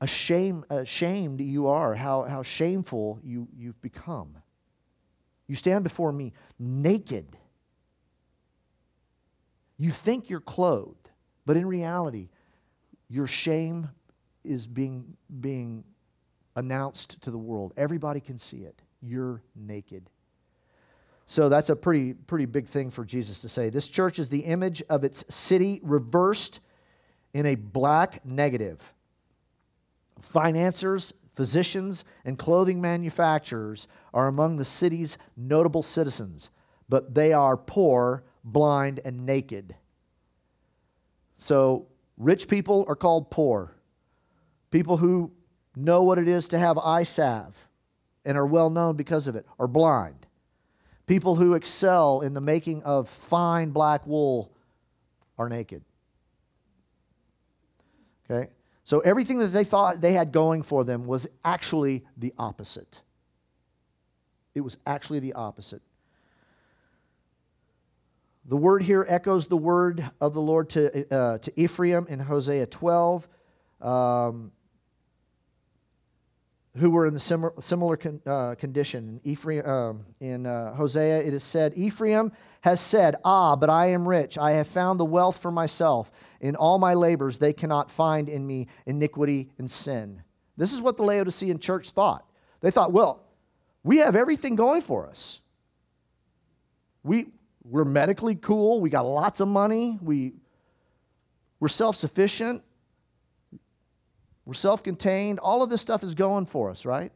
[0.00, 4.36] ashamed, ashamed you are, how, how shameful you, you've become.
[5.46, 7.36] You stand before me naked.
[9.78, 11.08] You think you're clothed,
[11.46, 12.30] but in reality,
[13.08, 13.90] your shame
[14.42, 15.84] is being, being
[16.56, 17.74] announced to the world.
[17.76, 18.82] Everybody can see it.
[19.00, 20.10] You're naked.
[21.26, 23.68] So that's a pretty, pretty big thing for Jesus to say.
[23.68, 26.60] This church is the image of its city reversed
[27.34, 28.80] in a black negative.
[30.20, 36.50] Financiers, physicians, and clothing manufacturers are among the city's notable citizens,
[36.88, 39.74] but they are poor, blind, and naked.
[41.38, 43.72] So Rich people are called poor.
[44.70, 45.32] People who
[45.74, 47.54] know what it is to have eye salve
[48.24, 50.25] and are well known because of it are blind.
[51.06, 54.52] People who excel in the making of fine black wool
[55.38, 55.84] are naked.
[58.28, 58.50] Okay?
[58.84, 63.00] So everything that they thought they had going for them was actually the opposite.
[64.54, 65.82] It was actually the opposite.
[68.46, 72.66] The word here echoes the word of the Lord to, uh, to Ephraim in Hosea
[72.66, 73.28] 12,
[73.80, 74.52] um,
[76.76, 79.20] who were in the similar, similar con, uh, condition.
[79.24, 83.86] In, Ephraim, um, in uh, Hosea, it is said, Ephraim has said, Ah, but I
[83.86, 84.36] am rich.
[84.36, 86.10] I have found the wealth for myself.
[86.40, 90.22] In all my labors, they cannot find in me iniquity and sin.
[90.56, 92.24] This is what the Laodicean church thought.
[92.60, 93.22] They thought, well,
[93.82, 95.40] we have everything going for us.
[97.02, 97.28] We,
[97.64, 98.80] we're medically cool.
[98.80, 99.98] We got lots of money.
[100.02, 100.34] We,
[101.60, 102.62] we're self sufficient.
[104.46, 105.40] We're self contained.
[105.40, 107.10] All of this stuff is going for us, right?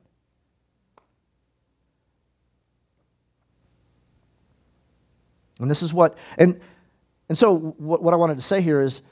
[5.60, 6.60] And this is what, and,
[7.28, 9.02] and so what, what I wanted to say here is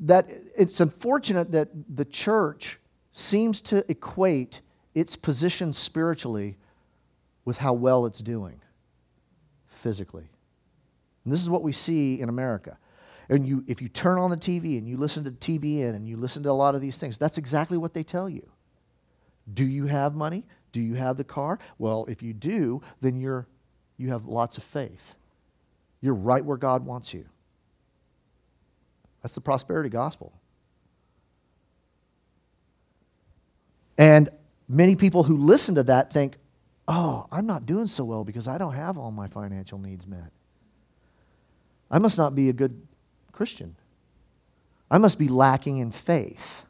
[0.00, 2.78] that it's unfortunate that the church
[3.12, 4.60] seems to equate
[4.94, 6.56] its position spiritually
[7.44, 8.60] with how well it's doing
[9.66, 10.28] physically.
[11.24, 12.76] And this is what we see in America.
[13.30, 16.16] And you, if you turn on the TV and you listen to TBN and you
[16.16, 18.46] listen to a lot of these things, that's exactly what they tell you.
[19.54, 20.44] Do you have money?
[20.72, 21.60] Do you have the car?
[21.78, 23.46] Well, if you do, then you're,
[23.96, 25.14] you have lots of faith.
[26.00, 27.24] You're right where God wants you.
[29.22, 30.32] That's the prosperity gospel.
[33.96, 34.28] And
[34.68, 36.36] many people who listen to that think,
[36.88, 40.32] oh, I'm not doing so well because I don't have all my financial needs met.
[41.92, 42.80] I must not be a good
[43.40, 43.74] Christian.
[44.90, 46.66] I must be lacking in faith.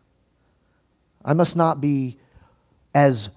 [1.25, 2.21] I must not be
[2.95, 3.29] as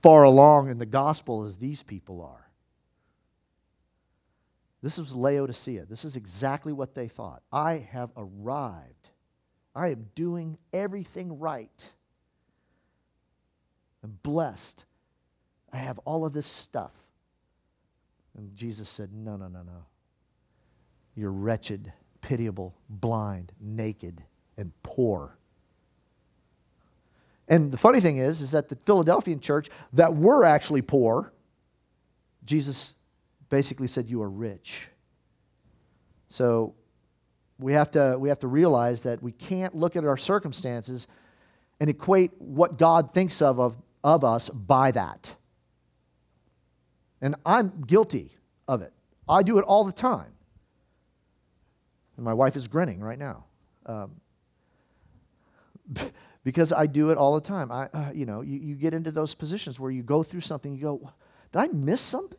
[0.00, 2.48] far along in the gospel as these people are.
[4.82, 5.84] This is Laodicea.
[5.84, 7.42] This is exactly what they thought.
[7.52, 9.10] I have arrived.
[9.74, 11.92] I am doing everything right.
[14.02, 14.86] I'm blessed.
[15.70, 16.92] I have all of this stuff.
[18.38, 19.84] And Jesus said, No, no, no, no.
[21.14, 21.92] You're wretched,
[22.22, 24.22] pitiable, blind, naked,
[24.56, 25.36] and poor.
[27.48, 31.32] And the funny thing is, is that the Philadelphian church that were actually poor,
[32.46, 32.94] Jesus
[33.50, 34.88] basically said, You are rich.
[36.30, 36.74] So
[37.58, 41.06] we have to, we have to realize that we can't look at our circumstances
[41.78, 45.34] and equate what God thinks of, of, of us by that.
[47.20, 48.92] And I'm guilty of it.
[49.28, 50.32] I do it all the time.
[52.16, 53.44] And my wife is grinning right now.
[53.86, 54.20] Um,
[56.44, 57.70] because I do it all the time.
[57.70, 60.74] I, uh, you know, you, you get into those positions where you go through something,
[60.74, 61.12] you go,
[61.52, 62.38] did I miss something?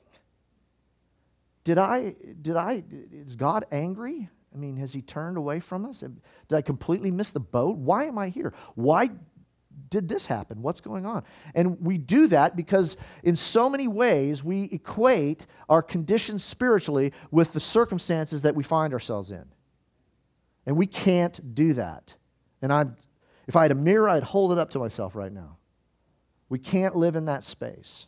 [1.63, 4.30] Did I, did I, is God angry?
[4.53, 5.99] I mean, has he turned away from us?
[6.01, 6.21] Did
[6.51, 7.78] I completely miss the boat?
[7.78, 8.53] Why am I here?
[8.76, 9.09] Why
[9.89, 10.61] did this happen?
[10.61, 11.24] What's going on?
[11.55, 17.53] And we do that because, in so many ways, we equate our conditions spiritually with
[17.53, 19.45] the circumstances that we find ourselves in.
[20.66, 22.14] And we can't do that.
[22.61, 22.95] And I'm,
[23.47, 25.57] if I had a mirror, I'd hold it up to myself right now.
[26.49, 28.07] We can't live in that space.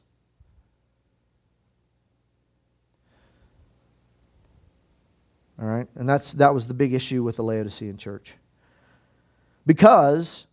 [5.60, 5.88] All right?
[5.96, 8.36] And that's, that was the big issue with the Laodicean church.
[9.66, 10.46] Because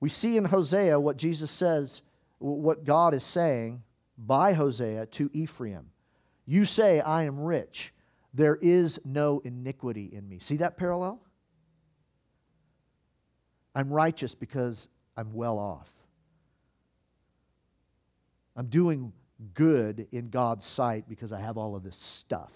[0.00, 2.02] we see in Hosea what Jesus says,
[2.38, 3.82] what God is saying
[4.18, 5.90] by Hosea to Ephraim.
[6.44, 7.92] You say, I am rich.
[8.36, 10.40] There is no iniquity in me.
[10.40, 11.22] See that parallel?
[13.74, 15.88] I'm righteous because I'm well off.
[18.54, 19.14] I'm doing
[19.54, 22.52] good in God's sight because I have all of this stuff.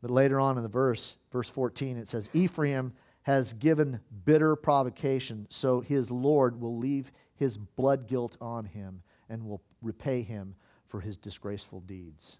[0.00, 2.92] But later on in the verse, verse 14, it says, Ephraim
[3.22, 9.44] has given bitter provocation, so his Lord will leave his blood guilt on him and
[9.44, 10.54] will repay him
[10.86, 12.38] for his disgraceful deeds.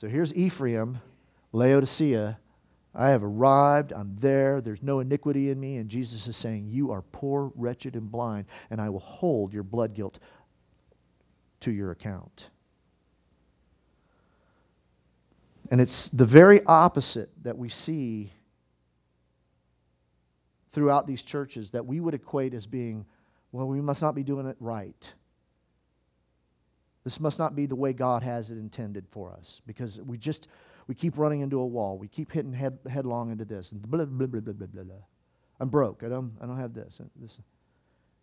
[0.00, 0.98] So here's Ephraim,
[1.52, 2.38] Laodicea.
[2.94, 3.92] I have arrived.
[3.92, 4.62] I'm there.
[4.62, 5.76] There's no iniquity in me.
[5.76, 9.62] And Jesus is saying, You are poor, wretched, and blind, and I will hold your
[9.62, 10.18] blood guilt
[11.60, 12.46] to your account.
[15.70, 18.32] And it's the very opposite that we see
[20.72, 23.04] throughout these churches that we would equate as being,
[23.52, 25.12] well, we must not be doing it right.
[27.04, 30.48] This must not be the way God has it intended for us because we just
[30.86, 31.96] we keep running into a wall.
[31.98, 34.94] We keep hitting head, headlong into this and blah blah blah blah blah blah.
[35.60, 36.02] I'm broke.
[36.04, 37.00] I don't I don't have this.
[37.16, 37.38] this.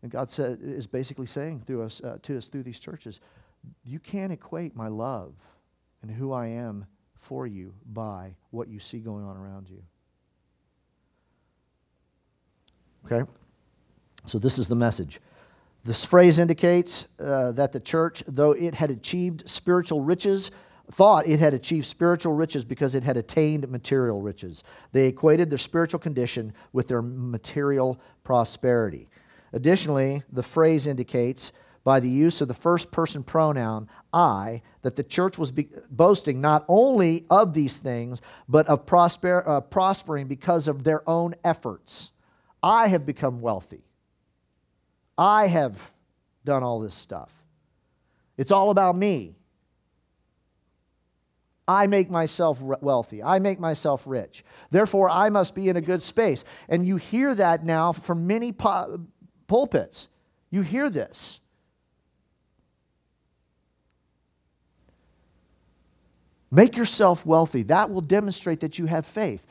[0.03, 3.19] And God said is basically saying through us uh, to us through these churches,
[3.83, 5.33] you can't equate my love
[6.01, 6.85] and who I am
[7.19, 9.81] for you by what you see going on around you.
[13.05, 13.29] Okay?
[14.25, 15.19] So, this is the message.
[15.87, 20.51] This phrase indicates uh, that the church, though it had achieved spiritual riches,
[20.91, 24.65] thought it had achieved spiritual riches because it had attained material riches.
[24.91, 29.07] They equated their spiritual condition with their material prosperity.
[29.53, 31.53] Additionally, the phrase indicates
[31.85, 36.41] by the use of the first person pronoun, I, that the church was be- boasting
[36.41, 38.19] not only of these things,
[38.49, 42.11] but of prosper- uh, prospering because of their own efforts.
[42.61, 43.86] I have become wealthy.
[45.17, 45.75] I have
[46.45, 47.31] done all this stuff.
[48.37, 49.35] It's all about me.
[51.67, 53.21] I make myself wealthy.
[53.21, 54.45] I make myself rich.
[54.71, 56.45] Therefore, I must be in a good space.
[56.69, 58.53] And you hear that now from many
[59.47, 60.07] pulpits.
[60.49, 61.41] You hear this.
[66.49, 67.63] Make yourself wealthy.
[67.63, 69.45] That will demonstrate that you have faith.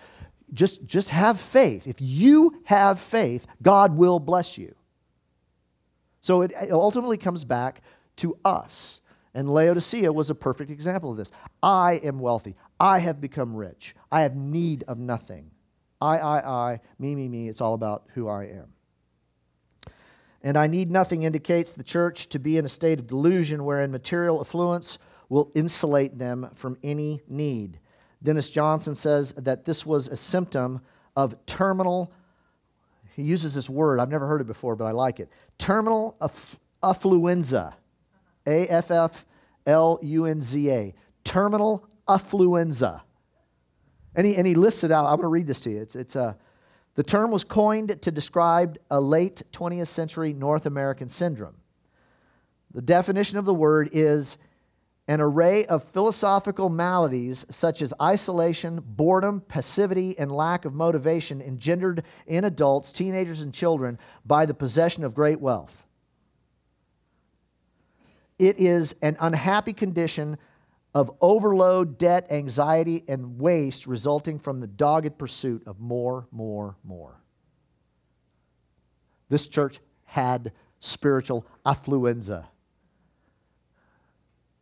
[0.55, 1.87] Just, just have faith.
[1.87, 4.75] If you have faith, God will bless you.
[6.27, 7.83] So it ultimately comes back
[8.17, 8.99] to us.
[9.33, 11.31] And Laodicea was a perfect example of this.
[11.63, 12.57] I am wealthy.
[12.81, 13.95] I have become rich.
[14.11, 15.53] I have need of nothing.
[16.01, 17.49] I, I, I, me, me, me.
[17.49, 18.67] It's all about who I am.
[20.43, 23.93] And I need nothing indicates the church to be in a state of delusion wherein
[23.93, 24.99] material affluence
[25.29, 27.79] will insulate them from any need.
[28.21, 30.81] Dennis Johnson says that this was a symptom
[31.15, 32.13] of terminal,
[33.17, 35.31] he uses this word, I've never heard it before, but I like it.
[35.59, 37.75] Terminal aff- affluenza.
[38.47, 39.25] A F F
[39.67, 40.95] L U N Z A.
[41.25, 43.03] Terminal affluenza.
[44.15, 45.05] And he, and he lists it out.
[45.07, 45.81] I'm going to read this to you.
[45.81, 46.39] It's, it's a,
[46.95, 51.57] the term was coined to describe a late 20th century North American syndrome.
[52.73, 54.39] The definition of the word is
[55.09, 62.03] an array of philosophical maladies such as isolation, boredom, passivity, and lack of motivation engendered
[62.27, 65.73] in adults, teenagers, and children by the possession of great wealth.
[68.39, 70.39] It is an unhappy condition
[70.93, 77.21] of overload, debt, anxiety, and waste resulting from the dogged pursuit of more, more, more.
[79.29, 82.47] This church had spiritual affluenza.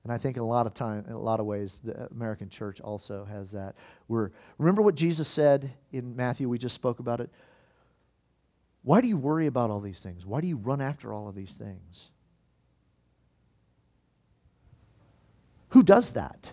[0.04, 2.50] And I think in a lot of time, in a lot of ways, the American
[2.50, 3.74] church also has that.
[4.06, 6.46] We're, remember what Jesus said in Matthew?
[6.48, 7.30] We just spoke about it.
[8.82, 10.26] Why do you worry about all these things?
[10.26, 12.10] Why do you run after all of these things?
[15.70, 16.52] Who does that?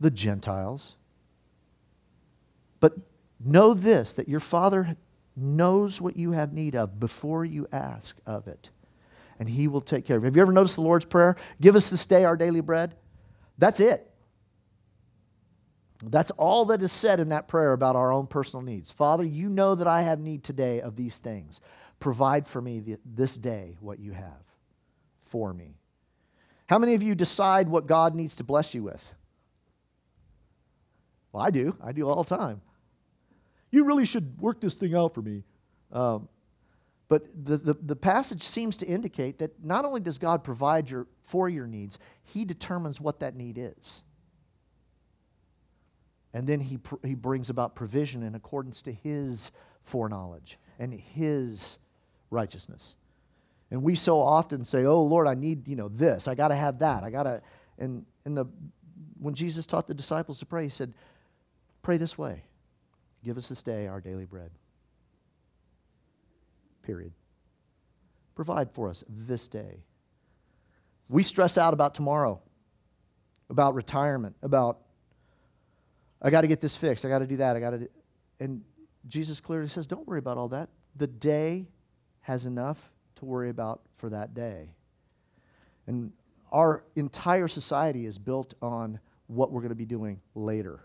[0.00, 0.94] The Gentiles.
[2.80, 2.94] But
[3.38, 4.96] know this that your Father
[5.36, 8.70] knows what you have need of before you ask of it
[9.38, 10.26] and He will take care of it.
[10.26, 11.36] Have you ever noticed the Lord's Prayer?
[11.60, 12.94] Give us this day our daily bread.
[13.58, 14.10] That's it.
[16.02, 18.90] That's all that is said in that prayer about our own personal needs.
[18.90, 21.60] Father, you know that I have need today of these things.
[22.00, 24.42] Provide for me this day what you have
[25.24, 25.76] for me.
[26.66, 29.02] How many of you decide what God needs to bless you with?
[31.32, 31.76] Well, I do.
[31.82, 32.60] I do all the time.
[33.70, 35.42] You really should work this thing out for me.
[35.92, 36.28] Um,
[37.08, 41.06] but the, the, the, passage seems to indicate that not only does God provide your,
[41.24, 44.02] for your needs, He determines what that need is.
[46.32, 49.52] And then he, he brings about provision in accordance to His
[49.84, 51.78] foreknowledge and His
[52.30, 52.96] righteousness.
[53.70, 56.26] And we so often say, oh, Lord, I need, you know, this.
[56.26, 57.04] I got to have that.
[57.04, 57.42] I got to.
[57.78, 58.46] And, and the,
[59.20, 60.94] when Jesus taught the disciples to pray, He said,
[61.82, 62.44] pray this way
[63.24, 64.50] Give us this day our daily bread.
[66.84, 67.12] Period.
[68.34, 69.82] Provide for us this day.
[71.08, 72.40] We stress out about tomorrow,
[73.50, 74.78] about retirement, about,
[76.22, 77.88] I got to get this fixed, I got to do that, I got to
[78.40, 78.62] And
[79.06, 80.68] Jesus clearly says, don't worry about all that.
[80.96, 81.66] The day
[82.20, 84.70] has enough to worry about for that day.
[85.86, 86.12] And
[86.52, 90.80] our entire society is built on what we're going to be doing later,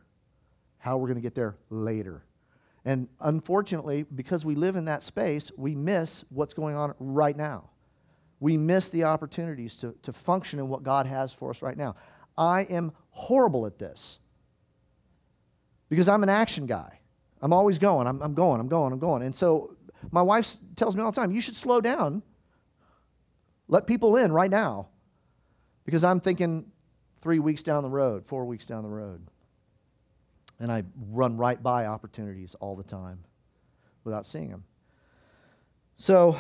[0.78, 2.24] how we're going to get there later.
[2.90, 7.70] And unfortunately, because we live in that space, we miss what's going on right now.
[8.40, 11.96] We miss the opportunities to, to function in what God has for us right now.
[12.36, 14.18] I am horrible at this
[15.90, 17.00] because I'm an action guy.
[17.44, 19.22] I'm always going, I'm, I'm going, I'm going, I'm going.
[19.22, 19.78] And so
[20.10, 22.24] my wife tells me all the time, you should slow down.
[23.68, 24.88] Let people in right now
[25.86, 26.66] because I'm thinking
[27.22, 29.28] three weeks down the road, four weeks down the road.
[30.60, 33.20] And I run right by opportunities all the time
[34.04, 34.64] without seeing them.
[35.98, 36.38] So,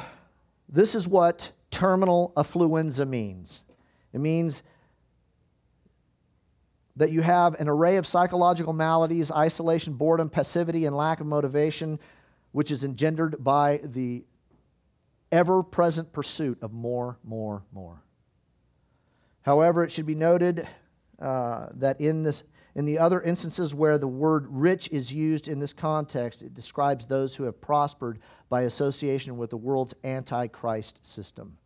[0.67, 3.63] this is what terminal affluenza means
[4.13, 4.63] it means
[6.95, 11.99] that you have an array of psychological maladies, isolation, boredom, passivity, and lack of motivation,
[12.51, 14.25] which is engendered by the
[15.31, 18.01] ever present pursuit of more, more, more.
[19.43, 20.67] However, it should be noted
[21.21, 22.43] uh, that in this
[22.75, 27.05] in the other instances where the word rich is used in this context, it describes
[27.05, 31.57] those who have prospered by association with the world's antichrist system.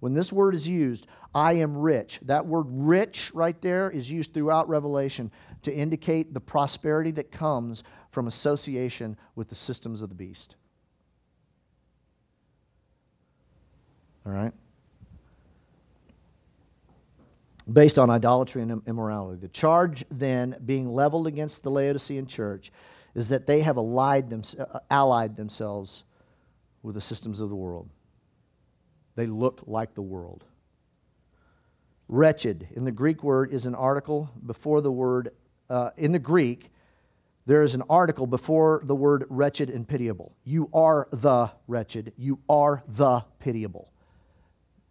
[0.00, 4.34] When this word is used, I am rich, that word rich right there is used
[4.34, 5.30] throughout Revelation
[5.62, 10.56] to indicate the prosperity that comes from association with the systems of the beast.
[14.26, 14.52] All right?
[17.70, 19.38] Based on idolatry and immorality.
[19.40, 22.72] The charge then being leveled against the Laodicean church
[23.14, 26.04] is that they have allied, them, uh, allied themselves
[26.82, 27.88] with the systems of the world.
[29.14, 30.44] They look like the world.
[32.08, 35.30] Wretched, in the Greek word, is an article before the word,
[35.70, 36.70] uh, in the Greek,
[37.46, 40.34] there is an article before the word wretched and pitiable.
[40.44, 43.91] You are the wretched, you are the pitiable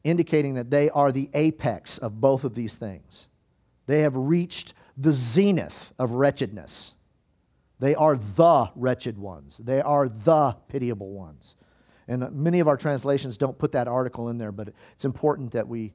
[0.03, 3.27] indicating that they are the apex of both of these things.
[3.87, 6.93] They have reached the zenith of wretchedness.
[7.79, 11.55] They are the wretched ones, they are the pitiable ones.
[12.07, 15.67] And many of our translations don't put that article in there, but it's important that
[15.67, 15.93] we,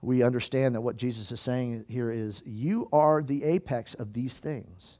[0.00, 4.38] we understand that what Jesus is saying here is you are the apex of these
[4.38, 4.98] things.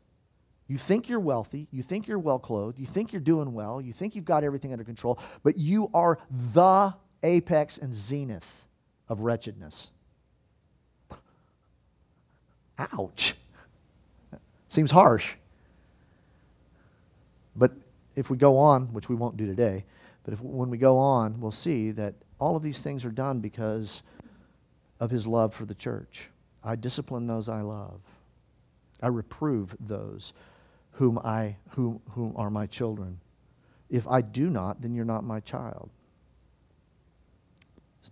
[0.66, 3.92] You think you're wealthy, you think you're well clothed, you think you're doing well, you
[3.92, 6.18] think you've got everything under control, but you are
[6.52, 8.66] the apex and zenith
[9.08, 9.90] of wretchedness.
[12.78, 13.34] Ouch.
[14.68, 15.32] Seems harsh.
[17.56, 17.72] But
[18.16, 19.84] if we go on, which we won't do today,
[20.24, 23.40] but if, when we go on, we'll see that all of these things are done
[23.40, 24.02] because
[25.00, 26.28] of his love for the church.
[26.62, 28.00] I discipline those I love.
[29.02, 30.32] I reprove those
[30.92, 33.20] whom, I, whom, whom are my children.
[33.90, 35.90] If I do not, then you're not my child.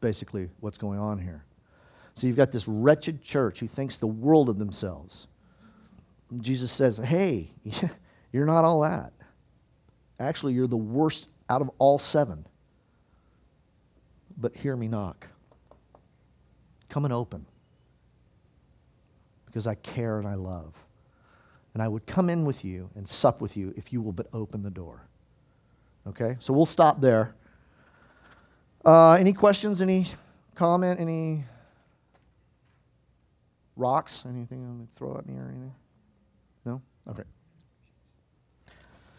[0.03, 1.44] Basically what's going on here.
[2.14, 5.28] So you've got this wretched church who thinks the world of themselves.
[6.30, 7.50] And Jesus says, hey,
[8.32, 9.12] you're not all that.
[10.20, 12.44] Actually, you're the worst out of all seven.
[14.36, 15.26] But hear me knock.
[16.88, 17.46] Come and open.
[19.46, 20.74] Because I care and I love.
[21.74, 24.26] And I would come in with you and sup with you if you will but
[24.34, 25.07] open the door.
[26.07, 26.36] Okay?
[26.40, 27.34] So we'll stop there.
[28.85, 29.80] Uh, any questions?
[29.80, 30.09] Any
[30.55, 30.99] comment?
[30.99, 31.45] Any
[33.76, 34.24] rocks?
[34.28, 35.74] Anything you want to throw at me or anything?
[36.64, 36.83] No?
[37.09, 37.22] Okay.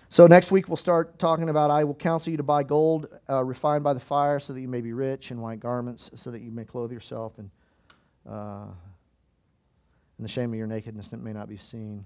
[0.10, 3.44] So next week we'll start talking about I will counsel you to buy gold uh,
[3.44, 6.42] refined by the fire so that you may be rich, and white garments so that
[6.42, 7.50] you may clothe yourself, and,
[8.30, 8.66] uh,
[10.18, 12.06] and the shame of your nakedness that may not be seen.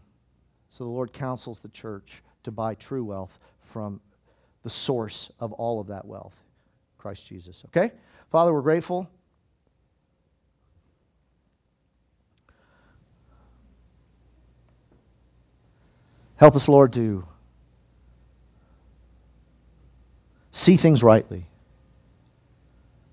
[0.70, 4.00] So the Lord counsels the church to buy true wealth from
[4.64, 6.36] the source of all of that wealth,
[7.08, 7.64] Christ Jesus.
[7.68, 7.94] Okay?
[8.34, 9.10] Father, we're grateful.
[16.36, 17.26] Help us, Lord, to
[20.52, 21.46] see things rightly,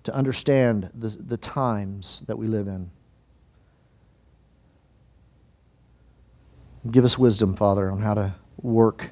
[0.03, 2.91] to understand the, the times that we live in.
[6.91, 9.11] Give us wisdom, Father, on how to work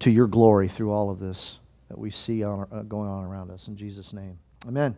[0.00, 3.50] to your glory through all of this that we see on, uh, going on around
[3.50, 3.68] us.
[3.68, 4.96] In Jesus' name, amen.